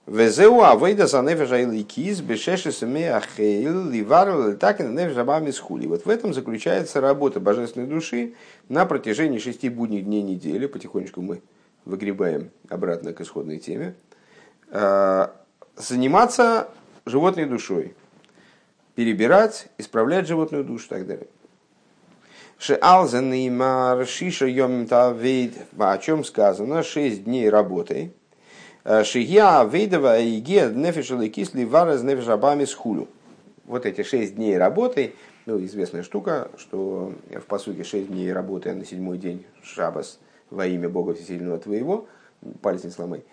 [0.06, 5.86] Везеу авейда за нефеша или киз, бешеши саме ахейл, ливару, так и нефеша абами схули.
[5.86, 8.32] Вот в этом заключается работа божественной души
[8.68, 10.66] на протяжении шести будних дней недели.
[10.66, 11.42] Потихонечку мы
[11.84, 13.94] выгребаем обратно к исходной теме.
[14.70, 15.36] А,
[15.76, 16.68] заниматься
[17.04, 17.94] животной душой.
[18.94, 21.28] Перебирать, исправлять животную душу и так далее.
[22.58, 24.86] Шеалзен и Маршиша Йомим
[25.78, 28.12] о чем сказано, шесть дней работы.
[28.84, 33.08] Шия Вейдова и Ге Нефишалы Кисли Вараз Нефишабами Схулю.
[33.64, 35.14] Вот эти шесть дней работы,
[35.46, 40.18] ну, известная штука, что в посуке шесть дней работы, а на седьмой день Шабас
[40.50, 42.06] во имя Бога Всесильного Твоего,
[42.60, 43.24] палец не сломай,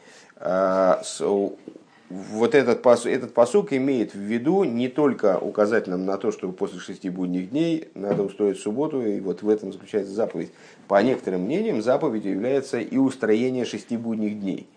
[2.10, 7.10] вот этот, этот посук имеет в виду не только указательным на то, что после шести
[7.10, 10.52] будних дней надо устроить субботу, и вот в этом заключается заповедь.
[10.88, 14.67] По некоторым мнениям, заповедью является и устроение шести будних дней.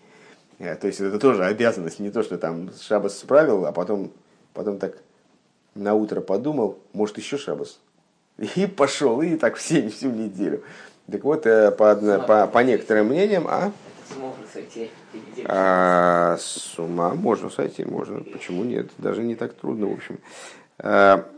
[0.59, 4.11] Э, то есть это тоже обязанность, не то, что там шабас справил, а потом,
[4.53, 4.97] потом так
[5.73, 7.79] на утро подумал, может еще шабас.
[8.55, 10.63] И пошел, и так все, всю неделю.
[11.11, 13.71] Так вот, э, по, по, по некоторым мнениям, а?
[15.47, 18.21] А, с ума можно сойти, можно.
[18.21, 18.89] Почему нет?
[18.97, 20.19] Даже не так трудно, в общем.
[20.79, 21.29] А,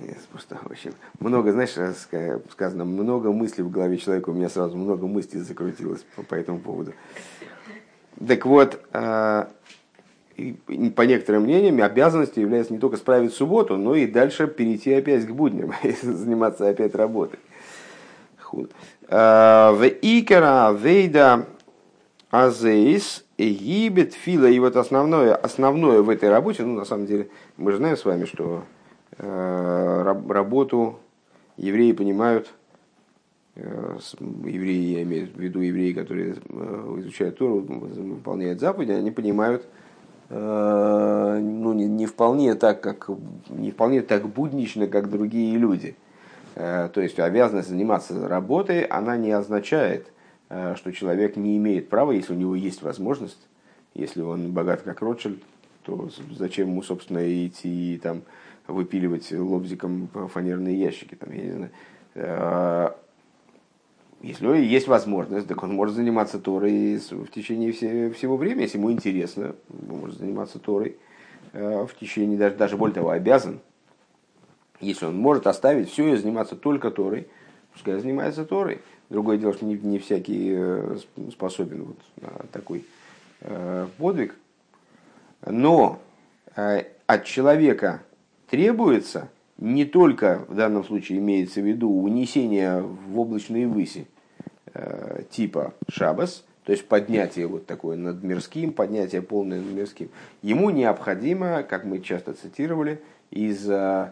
[0.00, 1.74] Нет, просто очень много, знаешь,
[2.50, 6.58] сказано, много мыслей в голове человека, у меня сразу много мыслей закрутилось по, по этому
[6.58, 6.92] поводу.
[8.26, 9.50] Так вот, а,
[10.96, 15.30] по некоторым мнениям, обязанностью является не только справить субботу, но и дальше перейти опять к
[15.30, 17.38] будням, заниматься опять работой.
[19.08, 21.46] А, в Икара Вейда
[22.30, 24.46] Азеис Египет Фила.
[24.46, 28.04] И вот основное, основное в этой работе, ну на самом деле мы же знаем с
[28.04, 28.64] вами, что
[29.18, 30.98] э, работу
[31.56, 32.52] евреи понимают,
[33.56, 39.66] э, евреи, я имею в виду евреи, которые э, изучают Тору, выполняют заповеди, они понимают
[40.34, 43.10] ну, не, не вполне так, как
[43.50, 45.94] не вполне так буднично, как другие люди.
[46.54, 50.06] Э, то есть обязанность заниматься работой, она не означает,
[50.48, 53.48] э, что человек не имеет права, если у него есть возможность,
[53.94, 55.42] если он богат как Ротшильд,
[55.84, 58.22] то зачем ему, собственно, идти и там
[58.66, 61.52] выпиливать лобзиком фанерные ящики, там, я не
[62.14, 62.94] знаю.
[64.22, 69.56] Если есть возможность, так он может заниматься Торой в течение всего времени, если ему интересно,
[69.68, 70.96] он может заниматься Торой
[71.52, 73.58] э, в течение, даже, даже более того, обязан.
[74.80, 77.26] Если он может оставить все и заниматься только Торой,
[77.72, 78.80] пускай занимается Торой.
[79.10, 80.98] Другое дело, что не, не всякий э,
[81.32, 82.84] способен вот на такой
[83.40, 84.36] э, подвиг.
[85.44, 86.00] Но
[86.54, 88.02] от человека
[88.48, 89.30] требуется
[89.62, 94.08] не только в данном случае имеется в виду унесение в облачные выси
[94.74, 100.08] э, типа шабас, то есть поднятие вот такое над мирским, поднятие полное над мирским,
[100.42, 104.10] ему необходимо, как мы часто цитировали, из э,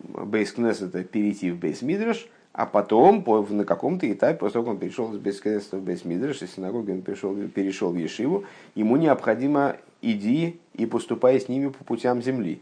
[0.00, 5.14] Бейскнесета перейти в Бейсмидраш, а потом по, на каком-то этапе, после того, как он перешел
[5.14, 10.84] из Бейскнесета в Бейсмидраш, из синагоги он перешел, перешел в Ешиву, ему необходимо иди и
[10.84, 12.60] поступай с ними по путям земли.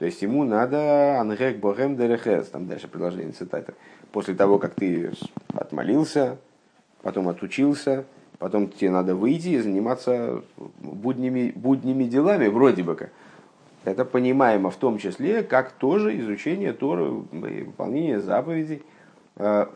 [0.00, 3.74] То есть ему надо ангек богем дерехес, там дальше предложение цитаты.
[4.12, 5.12] После того, как ты
[5.52, 6.38] отмолился,
[7.02, 8.06] потом отучился,
[8.38, 10.42] потом тебе надо выйти и заниматься
[10.78, 13.10] будними, будними делами, вроде бы как.
[13.84, 18.82] Это понимаемо в том числе, как тоже изучение Торы, выполнение заповедей,
[19.36, 19.66] э,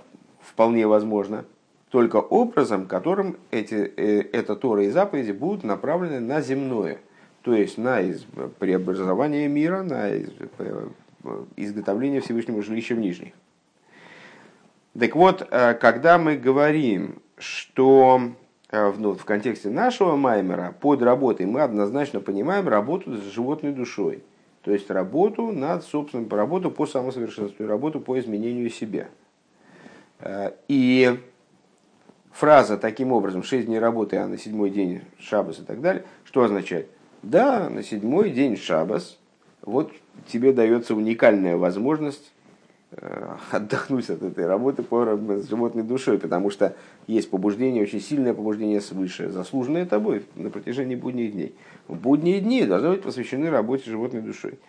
[0.40, 1.44] вполне возможно,
[1.90, 6.96] только образом, которым эти, э, эта Тора и заповеди будут направлены на земное,
[7.44, 8.02] то есть на
[8.58, 10.26] преобразование мира, на э,
[11.56, 13.34] изготовление Всевышнего жилища в Нижних.
[14.98, 18.34] Так вот, когда мы говорим, что
[18.74, 24.24] Э, ну, в контексте нашего маймера под работой мы однозначно понимаем работу с животной душой.
[24.62, 29.06] То есть работу над собственным, работу по самосовершенству, работу по изменению себя.
[30.18, 31.20] Э, и
[32.32, 36.42] фраза таким образом «шесть дней работы, а на седьмой день шабас» и так далее, что
[36.42, 36.90] означает?
[37.24, 39.18] Да, на седьмой день шабас,
[39.62, 39.92] вот
[40.28, 42.34] тебе дается уникальная возможность
[42.96, 46.76] Э, отдохнуть от этой работы по с животной душой, потому что
[47.08, 51.56] есть побуждение, очень сильное побуждение свыше, заслуженное тобой на протяжении будних дней.
[51.88, 54.60] В будние дни должны быть посвящены работе животной душой.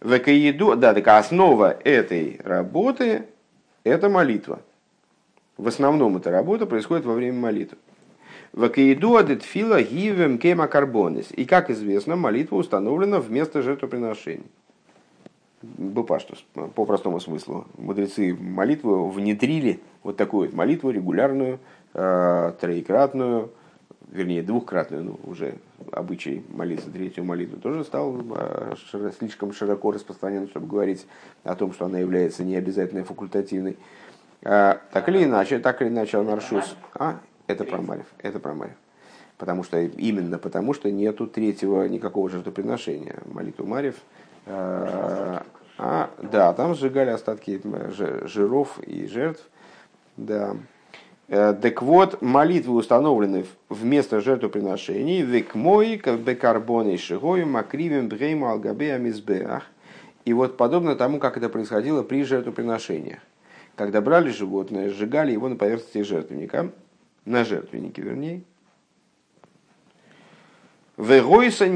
[0.00, 3.24] В еду, да, так основа этой работы–
[3.84, 4.60] это молитва.
[5.56, 7.78] В основном эта работа происходит во время молитвы.
[8.52, 11.28] Вакаиду адетфила гивем кема карбонис.
[11.30, 14.44] И, как известно, молитва установлена вместо жертвоприношений.
[15.62, 17.66] Бупаштус, по простому смыслу.
[17.78, 21.60] Мудрецы молитву внедрили вот такую вот молитву регулярную,
[21.94, 23.50] э, троекратную,
[24.10, 25.54] вернее двухкратную, ну, уже
[25.92, 28.74] обычай молиться третью молитву тоже стал э,
[29.18, 31.06] слишком широко распространен, чтобы говорить
[31.44, 33.78] о том, что она является не обязательно факультативной.
[34.42, 36.76] Э, так или иначе, так или иначе, Анаршус...
[36.94, 37.20] А,
[37.52, 38.76] это про Марев, это про Марев.
[39.38, 43.16] Потому что, именно потому, что нету третьего никакого жертвоприношения.
[43.26, 43.96] Молитву Марев–
[44.46, 45.44] а,
[45.78, 47.60] а, да, там сжигали остатки
[48.26, 49.48] жиров и жертв.
[50.16, 50.56] Да.
[51.28, 55.22] Э, так вот, молитвы установлены вместо жертвоприношений.
[55.22, 59.64] Век мой, как бекарбоны шигою, макривим брейму алгабе амизбеах.
[60.24, 63.20] И вот подобно тому, как это происходило при жертвоприношениях.
[63.76, 66.70] Когда брали животное, сжигали его на поверхности жертвенника,
[67.24, 68.42] на жертвеннике вернее,
[70.96, 71.68] Вегойса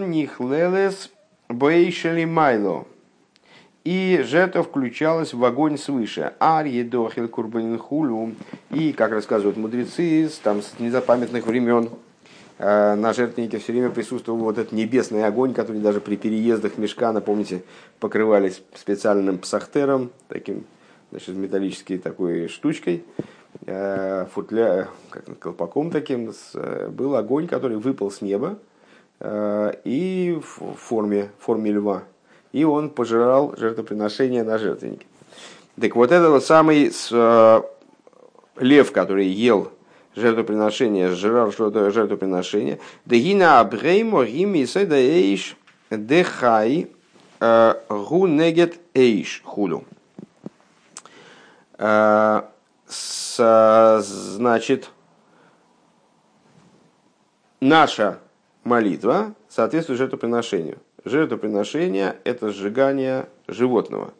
[0.00, 1.12] нихлелес
[1.48, 2.86] бейшели майло.
[3.84, 6.32] И жертва включалась в огонь свыше.
[6.40, 8.34] Арье дохил курбанин хулю.
[8.70, 11.90] И, как рассказывают мудрецы, там, с незапамятных времен
[12.58, 17.12] э, на жертвеннике все время присутствовал вот этот небесный огонь, который даже при переездах мешка,
[17.20, 17.62] помните,
[18.00, 20.64] покрывались специальным псахтером, таким
[21.10, 23.04] значит, металлической такой штучкой,
[24.32, 28.58] футля, как колпаком таким, э, был огонь, который выпал с неба
[29.20, 32.04] э, и в форме, в форме льва.
[32.52, 35.06] И он пожирал жертвоприношение на жертвеннике.
[35.80, 36.90] Так вот это вот самый
[38.56, 39.70] лев, который ел
[40.16, 42.80] жертвоприношение, сжирал жертвоприношение.
[43.04, 45.56] Дегина абреймо гими седа эйш
[45.90, 46.90] дехай
[47.38, 49.42] гу негет эйш
[52.88, 54.90] худу значит,
[57.60, 58.18] наша
[58.64, 60.78] молитва соответствует жертвоприношению.
[61.04, 64.12] Жертвоприношение– это сжигание животного.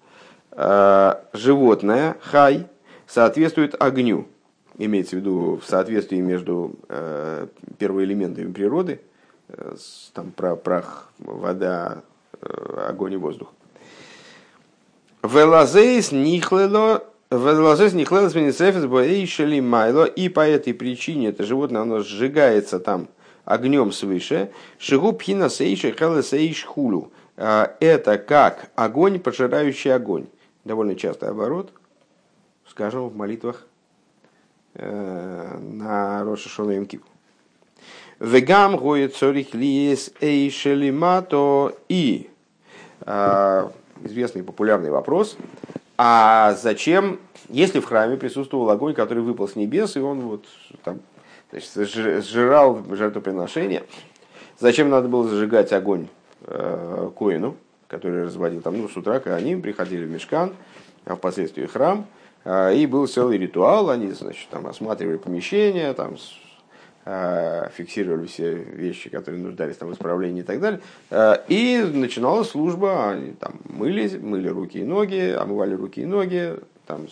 [0.52, 2.66] А, животное, хай,
[3.07, 4.28] соответствует огню.
[4.76, 9.00] Имеется в виду в соответствии между э, первоэлементами природы,
[9.48, 9.74] э,
[10.14, 12.02] там прах, вода,
[12.40, 13.52] э, огонь и воздух.
[15.24, 17.04] Велазейс нихлело
[20.07, 23.09] и по этой причине это животное оно сжигается там
[23.45, 24.51] огнем свыше.
[24.79, 27.12] Шигу пхина сейши сейш хулю.
[27.37, 30.27] А, это как огонь, пожирающий огонь.
[30.64, 31.71] Довольно частый оборот,
[32.67, 33.67] скажем, в молитвах
[34.75, 37.03] э, на Рошашона Имкив.
[38.21, 42.31] Вегам гоет цорих лиес эйшелимато и
[43.03, 43.71] а,
[44.02, 45.37] известный популярный вопрос–
[46.01, 47.19] а зачем,
[47.49, 50.44] если в храме присутствовал огонь, который выпал с небес, и он вот
[50.85, 51.01] там
[51.51, 53.83] значит, сжирал жертвоприношение,
[54.61, 56.07] зачем надо было зажигать огонь
[56.42, 57.57] э, Коину,
[57.88, 60.55] который разводил там, ну, с утра, когда они приходили в Мешкан,
[61.05, 62.07] а впоследствии храм,
[62.44, 66.17] э, и был целый ритуал, они, значит, там осматривали помещение, там
[67.73, 70.81] фиксировали все вещи, которые нуждались там, в исправлении и так далее.
[71.11, 76.56] Э, и начиналась служба, они там мылись, мыли руки и ноги, омывали руки и ноги,
[76.87, 77.06] там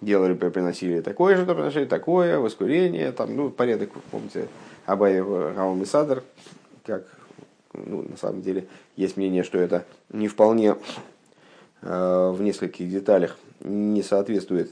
[0.00, 4.48] делали, приносили такое же, приносили такое, воскурение, там, ну, порядок, помните,
[4.86, 6.22] Абаев Гаум и Садр,
[6.84, 7.04] как,
[7.74, 8.66] ну, на самом деле,
[8.96, 10.76] есть мнение, что это не вполне
[11.82, 14.70] э, в нескольких деталях не соответствует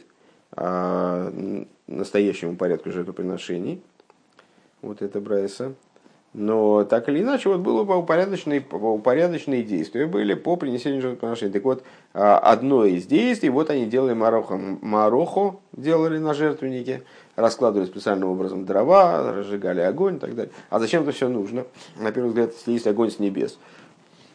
[0.57, 3.83] э, настоящему порядку жертвоприношений.
[4.85, 5.74] Вот это Брайса.
[6.35, 11.53] Но так или иначе, вот было упорядоченные, упорядоченные действия были по принесению жертвоприношений.
[11.53, 17.05] Так вот, а, одно из действий, вот они делали марохо, марохо делали на жертвеннике,
[17.37, 20.53] раскладывали специальным образом дрова, разжигали огонь и так далее.
[20.70, 21.66] А зачем это все нужно?
[21.97, 23.57] На первый взгляд, если есть огонь с небес.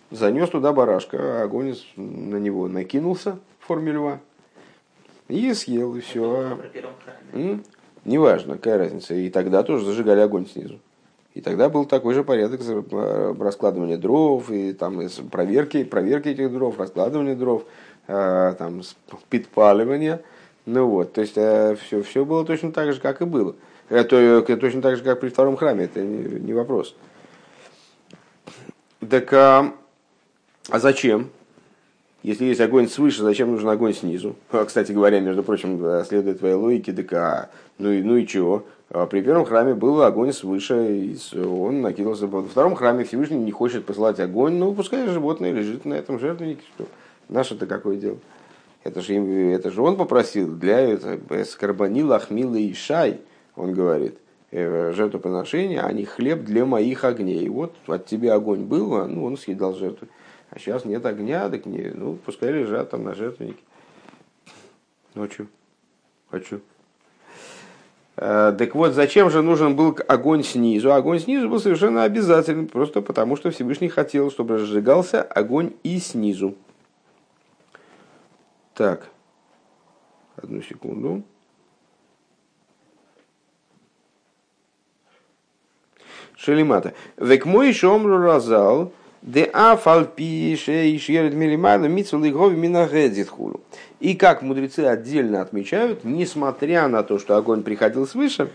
[0.10, 4.20] Занес туда барашка, а огонь на него накинулся в форме льва
[5.28, 6.58] и съел, и все.
[8.06, 9.14] Неважно, какая разница.
[9.14, 10.80] И тогда тоже зажигали огонь снизу.
[11.34, 15.00] И тогда был такой же порядок э, раскладывания дров, и там
[15.32, 17.64] проверки, проверки этих дров, раскладывания дров,
[18.08, 18.82] э, там,
[19.30, 20.22] подпаливания.
[20.66, 23.56] Ну вот, то есть все, э, все было точно так же, как и было.
[23.89, 26.95] Это точно так же, как при втором храме, это не, не вопрос.
[29.08, 29.74] Так, а,
[30.70, 31.30] а зачем?
[32.22, 34.36] Если есть огонь свыше, зачем нужен огонь снизу?
[34.66, 38.66] Кстати говоря, между прочим, следует твоей логике, так а, ну, и, ну и чего?
[38.90, 42.28] А при первом храме был огонь свыше, и он накинулся.
[42.28, 46.64] Во втором храме Всевышний не хочет посылать огонь, ну пускай животное лежит на этом жертвеннике.
[46.76, 46.88] Что?
[47.30, 48.18] Наше-то какое дело?
[48.84, 50.98] Это же, это же он попросил для
[51.46, 53.20] скорбанила ахмила и шай,
[53.56, 54.18] он говорит,
[54.52, 57.48] э, жертвоприношения, а не хлеб для моих огней.
[57.50, 60.08] Вот от тебя огонь был, а, ну он съедал жертву.
[60.52, 63.62] А сейчас нет огня, так не, ну пускай лежат там на жертвеннике.
[65.16, 65.28] А
[66.39, 66.60] что?
[68.16, 70.93] Э, так вот, зачем же нужен был огонь снизу?
[70.93, 76.56] Огонь снизу был совершенно обязательным, просто потому что Всевышний хотел, чтобы разжигался огонь и снизу.
[78.74, 79.10] Так,
[80.36, 81.24] одну секунду.
[86.36, 86.93] Шелимата.
[87.18, 93.62] Век мой шомру разал, де афальпи шеишерет милимайла митсвал игрови минагедзит хулу.
[94.00, 98.50] И как мудрецы отдельно отмечают, несмотря на то, что огонь приходил свыше,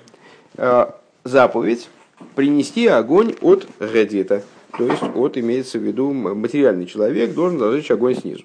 [0.57, 0.87] э,
[1.25, 1.89] заповедь
[2.35, 4.43] принести огонь от Гедита.
[4.77, 8.45] То есть, от имеется в виду материальный человек должен зажечь огонь снизу.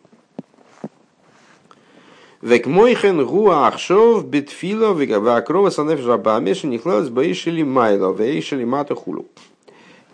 [2.42, 9.28] Век мойхен гуахшов битфила вакрова санеф жабами шенихлас бейшили майло вейшили мата хулу.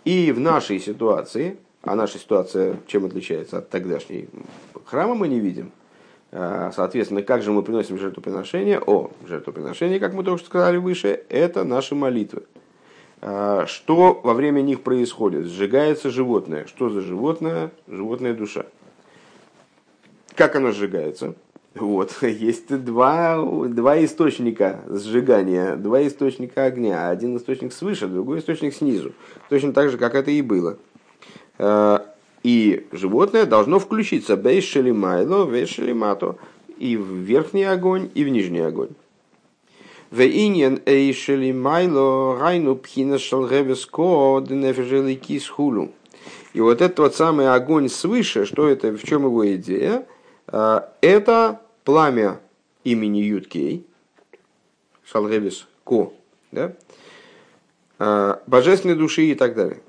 [0.04, 4.28] И в нашей ситуации, а наша ситуация чем отличается от тогдашней
[4.86, 5.72] храма мы не видим,
[6.32, 8.80] а, соответственно, как же мы приносим жертвоприношение?
[8.80, 12.42] О, жертвоприношение, как мы только что сказали выше, это наши молитвы.
[13.20, 15.46] А, что во время них происходит?
[15.46, 16.66] Сжигается животное.
[16.66, 17.70] Что за животное?
[17.88, 18.66] Животная душа.
[20.34, 21.34] Как оно сжигается?
[21.74, 27.08] Вот, есть два, два источника сжигания, два источника огня.
[27.08, 29.12] Один источник свыше, другой источник снизу.
[29.48, 30.78] Точно так же, как это и было.
[31.58, 32.06] А,
[32.42, 36.36] и животное должно включиться бейшели майло, вейшели мато,
[36.78, 38.90] и в верхний огонь, и в нижний огонь.
[40.10, 45.90] Вейнен эйшели майло райну пхина шалгевеско денефежели кисхулу.
[46.52, 50.06] И вот этот вот самый огонь свыше, что это, в чем его идея?
[50.46, 52.40] А, это пламя
[52.84, 53.84] имени Юткей,
[55.04, 56.12] Шалгевис Ко,
[56.52, 56.72] да?
[57.98, 59.80] А, божественной души и так далее.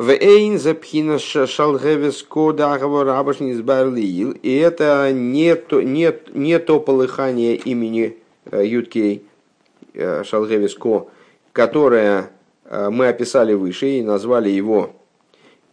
[0.00, 4.30] Вейн запхина шалгевес кода рабашни избарлиил.
[4.30, 9.24] И это не то, не, не то полыхание имени э, Юткей
[9.92, 11.08] э, шалгевес ко,
[11.52, 12.30] которое
[12.64, 14.92] э, мы описали выше и назвали его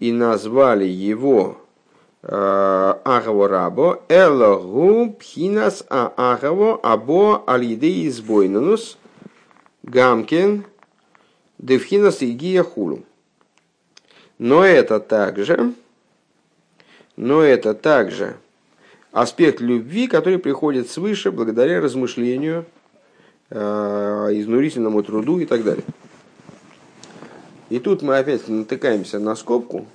[0.01, 1.59] и назвали его
[2.21, 8.97] Агаво Рабо, Элогу Пхинас а Агаво Або Алиды Избойнанус
[9.83, 10.65] Гамкин
[11.59, 13.06] Девхинас Игия Хулу.
[14.37, 15.73] Но это также,
[17.15, 18.37] но это также
[19.11, 22.65] аспект любви, который приходит свыше благодаря размышлению,
[23.49, 25.83] э, изнурительному труду и так далее.
[27.69, 29.87] И тут мы опять натыкаемся на скобку,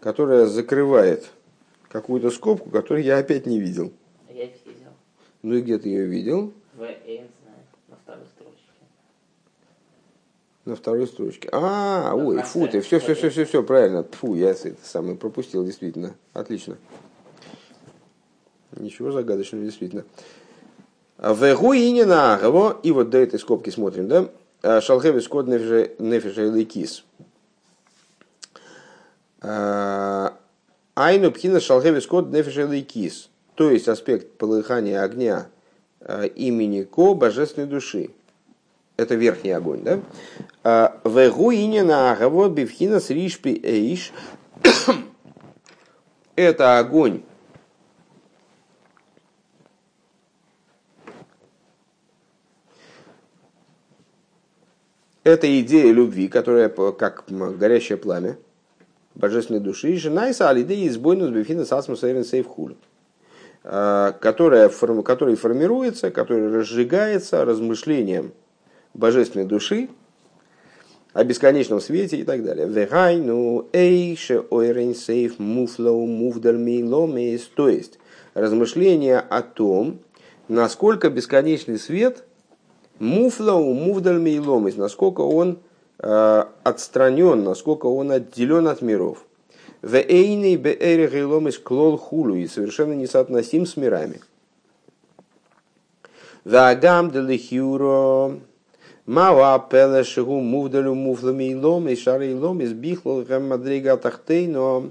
[0.00, 1.30] которая закрывает
[1.88, 3.92] какую-то скобку, которую я опять не видел.
[4.28, 4.90] Я видел.
[5.42, 6.52] Ну и где ты ее видел?
[6.74, 6.82] В
[10.64, 11.48] На второй строчке.
[11.50, 14.04] А, ой, фу ты, все, все, все, все, все, правильно.
[14.04, 16.14] Фу, я это самое пропустил, действительно.
[16.32, 16.76] Отлично.
[18.76, 20.04] Ничего загадочного, действительно.
[21.18, 22.04] Вегу и не
[22.82, 24.28] И вот до этой скобки смотрим, да?
[24.62, 27.04] А, Шалхевис код нефиша лейкис.
[29.40, 30.36] А,
[30.94, 33.30] Айну пхина шалхевис код нефиша лейкис.
[33.56, 35.48] то есть аспект полыхания огня
[36.36, 38.10] имени Ко, божественной души.
[38.96, 40.00] Это верхний огонь, да?
[40.64, 44.12] А, Вегуинина агаво бифхина с ришпи эйш.
[46.36, 47.22] Это огонь,
[55.24, 58.36] это идея любви, которая как горящее пламя
[59.14, 62.76] божественной души, жена и алиды избойнус бифина сасмус эйрен сейф хулю
[63.62, 64.68] которая,
[65.04, 68.32] который формируется, который разжигается размышлением
[68.94, 69.88] божественной души
[71.12, 72.66] о бесконечном свете и так далее.
[72.66, 77.48] Вегайну эйше ойрен сейф муфлоу мувдальми ломейс.
[77.54, 77.98] То есть
[78.34, 80.00] размышление о том,
[80.48, 82.24] насколько бесконечный свет
[82.98, 85.58] муфлоу мувдальми ломейс, насколько он
[85.98, 89.26] э, отстранен, насколько он отделен от миров.
[89.82, 94.20] В эйной беэре ломейс клол хулу и совершенно несоотносим с мирами.
[96.44, 98.38] Вагам делихюро
[99.06, 104.46] Мава пеле шигу мувдалю мувлами и лом, и шары и лом, из бихло мадрига тахтей,
[104.46, 104.90] но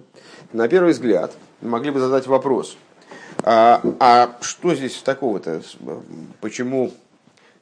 [0.51, 1.31] на первый взгляд
[1.61, 2.75] могли бы задать вопрос,
[3.43, 5.61] а, а что здесь такого-то?
[6.41, 6.91] Почему,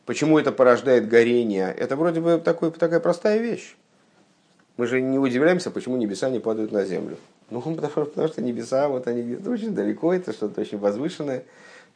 [0.08, 1.72] почему это порождает горение?
[1.72, 3.76] Это вроде бы такой, такая простая вещь.
[4.78, 7.18] Мы же не удивляемся, почему небеса не падают на землю.
[7.52, 7.78] Ну, потому,
[8.08, 11.44] потому что небеса, вот они где-то очень далеко, это что-то очень возвышенное,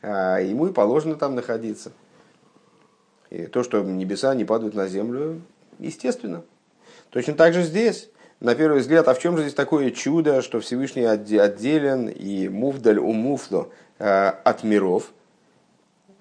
[0.03, 1.91] а ему и положено там находиться.
[3.33, 5.41] И то, что небеса не падают на землю,
[5.79, 6.43] естественно.
[7.09, 8.09] Точно так же здесь.
[8.39, 12.99] На первый взгляд, а в чем же здесь такое чудо, что Всевышний отделен и мувдаль
[12.99, 15.13] у муфло э, от миров?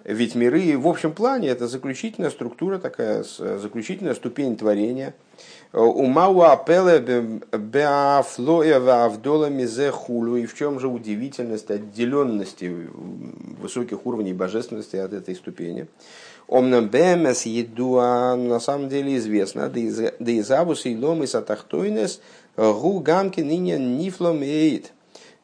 [0.04, 5.14] Ведь миры в общем плане это заключительная структура, такая заключительная ступень творения.
[5.72, 10.36] Умауа апеле беафлоя авдола мизе хулу.
[10.36, 12.88] И в чем же удивительность отделенности
[13.60, 15.88] высоких уровней божественности от этой ступени?
[16.52, 20.50] Омнам бэмэс едуа на самом деле известно, да из
[20.84, 22.20] и лом сатахтойнес
[22.58, 24.92] гу гамки ныне нифлом эйт,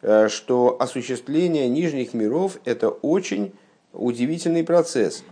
[0.02, 3.54] э, что осуществление нижних миров это очень
[3.94, 5.24] удивительный процесс.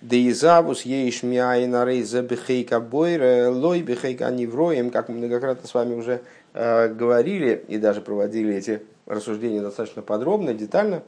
[0.00, 5.74] Да и забус ейш миайна рейза бихейка бойра лой бихейка невроем, как мы многократно с
[5.74, 6.22] вами уже
[6.54, 11.02] э, говорили и даже проводили эти рассуждения достаточно подробно, детально,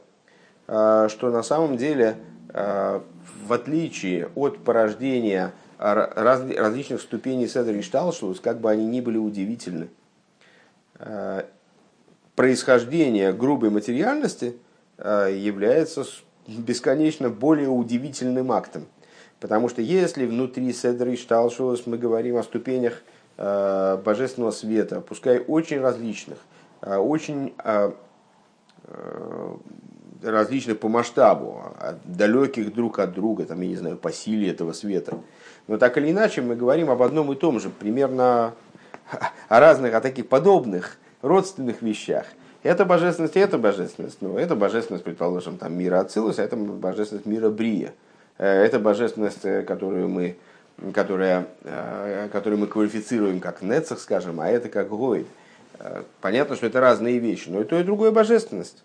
[0.67, 2.17] э, что на самом деле
[2.53, 9.17] в отличие от порождения раз, различных ступеней Седер и Шталшус, как бы они ни были
[9.17, 9.89] удивительны,
[10.99, 11.43] э,
[12.35, 14.55] происхождение грубой материальности
[14.97, 16.05] э, является
[16.47, 18.85] бесконечно более удивительным актом.
[19.39, 23.01] Потому что если внутри Седер и Шталшус мы говорим о ступенях
[23.37, 26.37] э, божественного света, пускай очень различных,
[26.81, 27.53] очень
[30.23, 31.61] различных по масштабу,
[32.05, 35.17] далеких друг от друга, там, я не знаю, по силе этого света.
[35.67, 38.53] Но так или иначе мы говорим об одном и том же, примерно
[39.49, 42.25] о разных, о таких подобных, родственных вещах.
[42.63, 44.17] Это божественность, это божественность.
[44.21, 47.93] Ну, это божественность, предположим, там, мира Ацилус, а это божественность мира Брия.
[48.37, 50.37] Э, это божественность, э, которую мы,
[50.93, 55.27] которая, э, которую мы квалифицируем как Нецах, скажем, а это как Гойд.
[56.21, 58.83] Понятно, что это разные вещи, но и то, и другое божественность.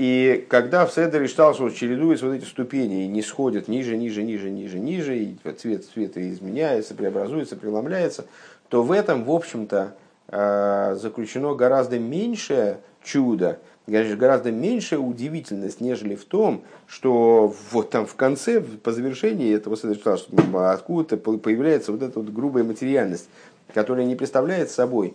[0.00, 4.48] И когда в Седере Шталшус чередуются вот эти ступени и не сходят ниже, ниже, ниже,
[4.48, 8.24] ниже, ниже, и цвет цвета изменяется, преобразуется, преломляется,
[8.70, 9.92] то в этом, в общем-то,
[10.28, 18.14] э, заключено гораздо меньшее чудо, гораздо меньшая удивительность, нежели в том, что вот там в
[18.14, 23.28] конце, по завершении этого Седера откуда-то появляется вот эта вот грубая материальность,
[23.74, 25.14] которая не представляет собой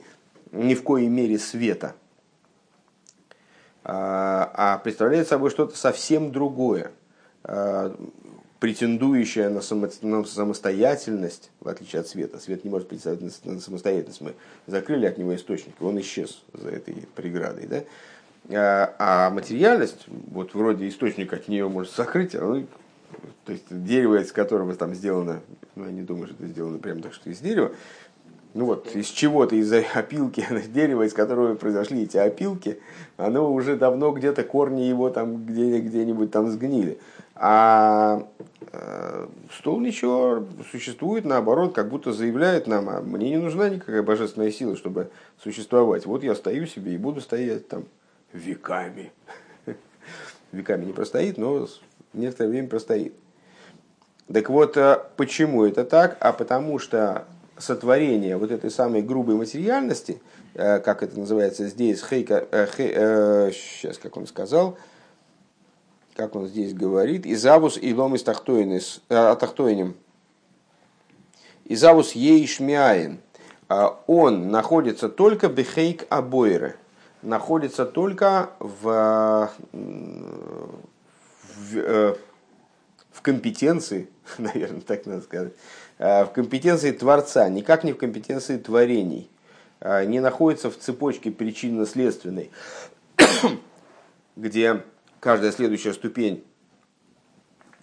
[0.52, 1.96] ни в коей мере света–
[3.88, 6.92] а, а представляет собой что-то совсем другое,
[7.44, 7.96] а,
[8.60, 12.40] претендующее на, самостоятельность, в отличие от света.
[12.40, 14.22] Свет не может претендовать на самостоятельность.
[14.22, 14.34] Мы
[14.66, 17.68] закрыли от него источник, он исчез за этой преградой.
[17.68, 17.84] Да?
[18.50, 22.66] А, а материальность, вот вроде источник от нее может закрыть, а ну,
[23.46, 25.42] то есть дерево, из которого там сделано,
[25.76, 27.72] ну я не думаю, что это сделано прямо так, что из дерева,
[28.56, 32.80] ну вот, из чего-то, из опилки дерева, из которого произошли эти опилки,
[33.18, 36.98] оно уже давно где-то корни его там где, где-нибудь там сгнили.
[37.36, 38.26] А
[38.72, 39.28] э,
[39.60, 44.78] стол ничего существует, наоборот, как будто заявляет нам, а мне не нужна никакая божественная сила,
[44.78, 45.10] чтобы
[45.44, 46.06] существовать.
[46.06, 47.84] Вот я стою себе и буду стоять там
[48.32, 49.12] веками.
[50.54, 51.68] Веками не простоит, но
[52.14, 53.14] некоторое время простоит.
[54.32, 56.16] Так вот, э, почему это так?
[56.22, 57.26] А потому что
[57.58, 60.22] сотворения вот этой самой грубой материальности,
[60.54, 64.78] э, как это называется здесь, хейка, э, хей, э, сейчас, как он сказал,
[66.16, 69.96] как он здесь говорит, «Изавус и лом из тахтойним».
[71.66, 73.20] «Изавус ейшмиаин».
[73.68, 76.76] Он находится только бехейк абойры,
[77.24, 82.18] находится только в, в,
[83.12, 85.54] в компетенции, наверное, так надо сказать,
[85.98, 89.30] в компетенции Творца, никак не в компетенции творений,
[89.82, 92.52] не находится в цепочке причинно-следственной,
[94.36, 94.84] где
[95.20, 96.44] каждая следующая ступень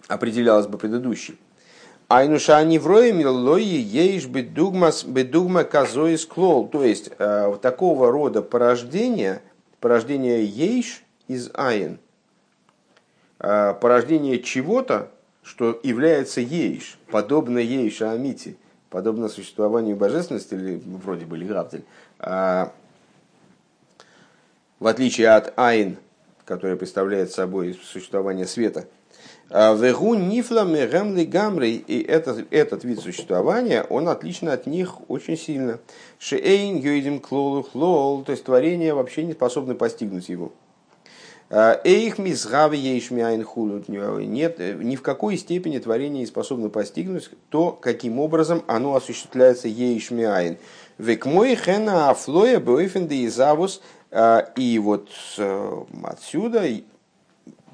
[0.07, 1.39] определялась бы предыдущей.
[2.09, 6.67] Айнуша аневроем лои ейш бедугма козой склол.
[6.67, 9.41] То есть, э, такого рода порождение,
[9.79, 11.99] порождение ейш из айн,
[13.39, 15.09] э, порождение чего-то,
[15.43, 18.57] что является ейш, подобно ейша амити,
[18.89, 21.83] подобно существованию божественности, или вроде бы лигавдель,
[22.19, 22.67] э,
[24.79, 25.97] в отличие от айн,
[26.45, 28.87] которая представляет собой существование света.
[29.49, 35.37] А Вегу нифла мегамли гамрей, и этот, этот вид существования, он отличен от них очень
[35.37, 35.79] сильно.
[36.17, 40.51] Шеэйн йойдим клолу хлол, то есть творение вообще не способно постигнуть его.
[41.49, 43.89] А, Эйх мизгави ейшмиайн хулут.
[43.89, 50.57] Нет, ни в какой степени творение не способно постигнуть то, каким образом оно осуществляется ейшмиайн.
[50.97, 53.81] Век мой хена афлоя бойфенде изавус
[54.11, 56.63] а, и вот э, отсюда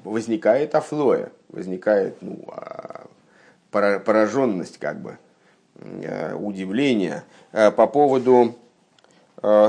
[0.04, 3.06] возникает афлоя, возникает ну, а,
[3.70, 5.18] пораженность, как бы,
[5.76, 8.56] э, удивление э, по поводу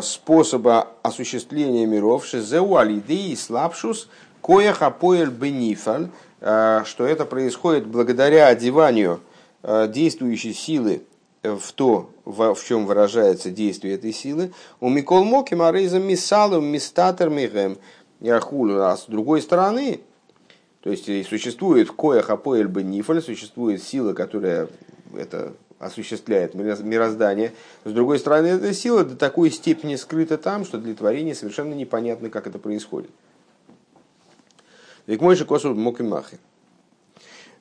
[0.01, 4.09] способа осуществления миров шизеу алидеи слабшус
[4.41, 6.09] коях апоэль бенифаль,
[6.39, 9.21] что это происходит благодаря одеванию
[9.63, 11.03] действующей силы
[11.43, 14.51] в то, в, в чем выражается действие этой силы.
[14.79, 17.77] У Микол Моки Марейза Мисалу Мистатер Михем
[18.19, 18.81] Яхулу.
[18.81, 20.01] А с другой стороны,
[20.81, 24.67] то есть существует Коях Апоэль Бенифаль, существует сила, которая
[25.15, 27.53] это осуществляет мироздание.
[27.83, 32.29] С другой стороны, эта сила до такой степени скрыта там, что для творения совершенно непонятно,
[32.29, 33.11] как это происходит.
[35.07, 36.13] Век мой же косу мокимахи.
[36.13, 36.39] махи.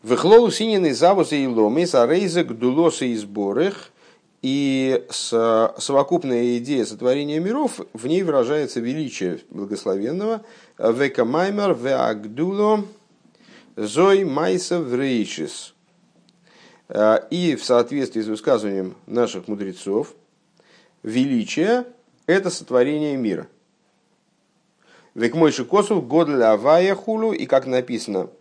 [0.02, 3.90] Вехлоу синины завуса и ломис, а рейзек дулоса и сборых.
[4.40, 10.42] И совокупная идея сотворения миров, в ней выражается величие благословенного.
[10.78, 12.86] Века маймер веагдуло
[13.76, 15.74] зой майса врейшис.
[16.92, 20.14] И в соответствии с высказыванием наших мудрецов,
[21.02, 21.86] величие–
[22.26, 23.46] это сотворение мира.
[25.14, 28.28] Век мойши косу годля авая хулу, и как написано–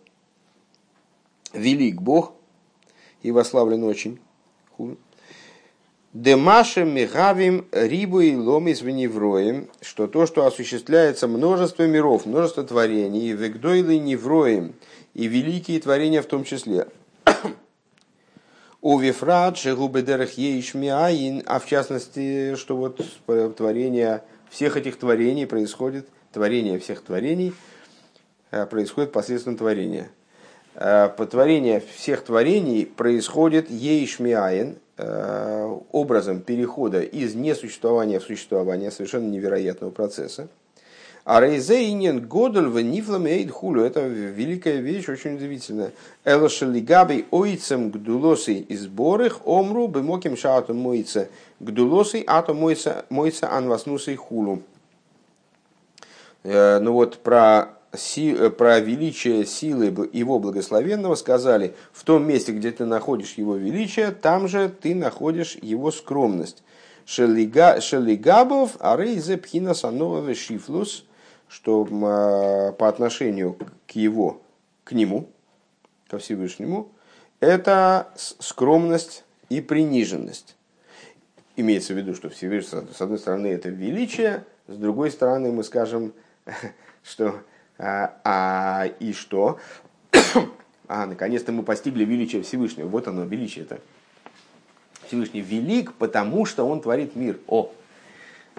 [1.52, 2.32] велик Бог
[3.22, 4.18] и вославлен очень.
[6.12, 13.98] Демаше мегавим рибу и ломис веневроем, что то, что осуществляется множество миров, множество творений, вегдойлы
[13.98, 14.74] невроем,
[15.14, 16.88] и великие творения в том числе.
[18.82, 23.02] У Вифрат, Шегубедерах Ейшмиаин, а в частности, что вот
[23.54, 27.52] творение всех этих творений происходит, творение всех творений
[28.50, 30.08] э, происходит посредством творения.
[30.74, 39.90] Э, творение всех творений происходит ейшмиаин, э, образом перехода из несуществования в существование, совершенно невероятного
[39.90, 40.48] процесса.
[41.24, 43.82] А рейзейнин годель в нифламейд хулю.
[43.82, 45.92] Это великая вещь, очень удивительная.
[46.24, 51.28] Элошелигаби ойцем гдулосы из борых омру бемоким шаату мойца
[51.60, 54.62] гдулосы ато мойца мойца анваснусой хулу.
[56.42, 62.70] Э, ну вот про Э, про величие силы его благословенного сказали, в том месте, где
[62.70, 66.62] ты находишь его величие, там же ты находишь его скромность.
[67.04, 71.04] Шелигабов, арейзе пхина санова шифлус,
[71.50, 74.40] что а, по отношению к его,
[74.84, 75.28] к нему,
[76.08, 76.92] ко Всевышнему,
[77.40, 80.56] это скромность и приниженность.
[81.56, 86.12] Имеется в виду, что Всевышний, с одной стороны, это величие, с другой стороны, мы скажем,
[87.02, 87.40] что
[87.78, 89.58] а, а и что?
[90.88, 92.86] а, наконец-то мы постигли величие Всевышнего.
[92.86, 93.80] Вот оно, величие-то.
[95.08, 97.40] Всевышний велик, потому что он творит мир.
[97.48, 97.72] О!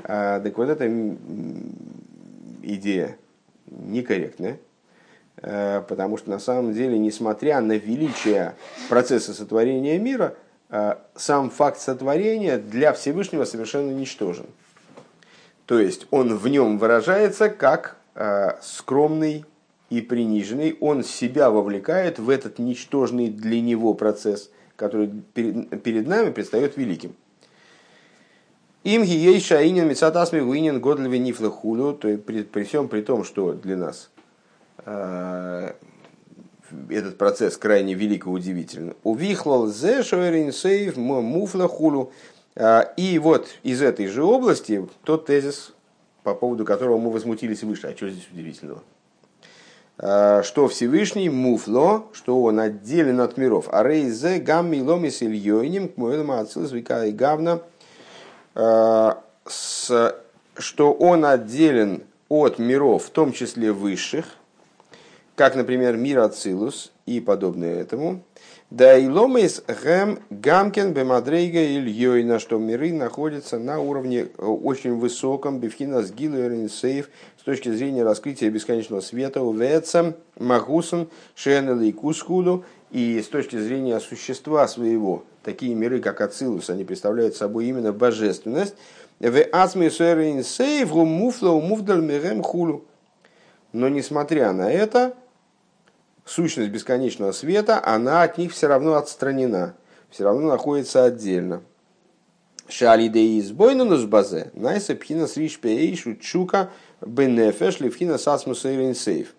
[0.03, 0.89] А, так вот эта
[2.61, 3.17] идея
[3.67, 4.59] некорректная,
[5.37, 8.55] а, потому что на самом деле, несмотря на величие
[8.89, 10.35] процесса сотворения мира,
[10.69, 14.45] а, сам факт сотворения для Всевышнего совершенно ничтожен.
[15.65, 19.45] То есть он в нем выражается как Э, скромный
[19.89, 26.75] и приниженный, он себя вовлекает в этот ничтожный для него процесс, который перед нами предстает
[26.75, 27.15] великим.
[28.83, 33.77] Им ей шаинин мецатасми винин годлеве нифлахулю, то при, при всем при том, что для
[33.77, 34.09] нас
[34.85, 35.73] э,
[36.89, 38.95] этот процесс крайне велик и удивителен.
[39.03, 42.11] Увихлал зе шоерин сейв муфла хулу.
[42.97, 45.73] И вот из этой же области тот тезис,
[46.23, 47.87] по поводу которого мы возмутились выше.
[47.87, 48.81] А что здесь удивительного?
[49.97, 53.69] Что Всевышний муфло, что он отделен от миров.
[53.71, 57.61] А рейзе гам миломис ильёйним к моему отцу звика и гавна.
[58.53, 60.13] Что
[60.93, 64.25] он отделен от миров, в том числе высших,
[65.35, 68.21] как, например, мир Ацилус и подобное этому.
[68.69, 75.59] Да и ломейс гэм гамкен бемадрейга ильёйна, что миры находятся на уровне э, очень высоком,
[75.59, 83.21] бифхина с сейф, с точки зрения раскрытия бесконечного света, увецам, магусом, шенел и кускуду, и
[83.21, 88.75] с точки зрения существа своего, такие миры, как Ацилус, они представляют собой именно божественность.
[89.19, 89.29] Но
[93.87, 95.15] несмотря на это,
[96.25, 99.75] сущность бесконечного света, она от них все равно отстранена,
[100.09, 101.61] все равно находится отдельно.
[102.67, 105.57] Шалидей избойнунус базе, найса пхина сриш
[106.21, 106.69] чука
[107.01, 109.33] бенефеш левхина сасмус сейф.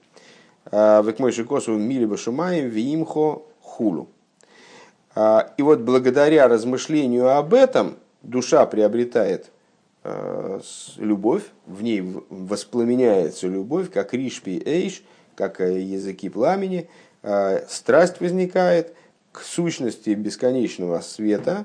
[0.70, 4.08] А, Векмойши косу мили башумаем виимхо хулу.
[5.14, 9.50] А, и вот благодаря размышлению об этом душа приобретает
[10.04, 10.60] а,
[10.96, 15.02] любовь, в ней воспламеняется любовь, как ришпи эйш,
[15.34, 16.90] как языки пламени,
[17.66, 18.94] страсть возникает
[19.32, 21.64] к сущности бесконечного света,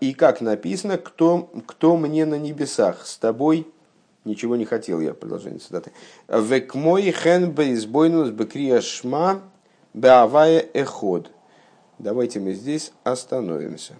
[0.00, 3.66] и как написано, кто, кто мне на небесах, с тобой
[4.24, 5.92] ничего не хотел я, продолжение цитаты.
[6.28, 9.42] Век мой хен бейсбойнус бекрия шма
[9.92, 11.30] беавая эход.
[11.98, 13.94] Давайте мы здесь остановимся.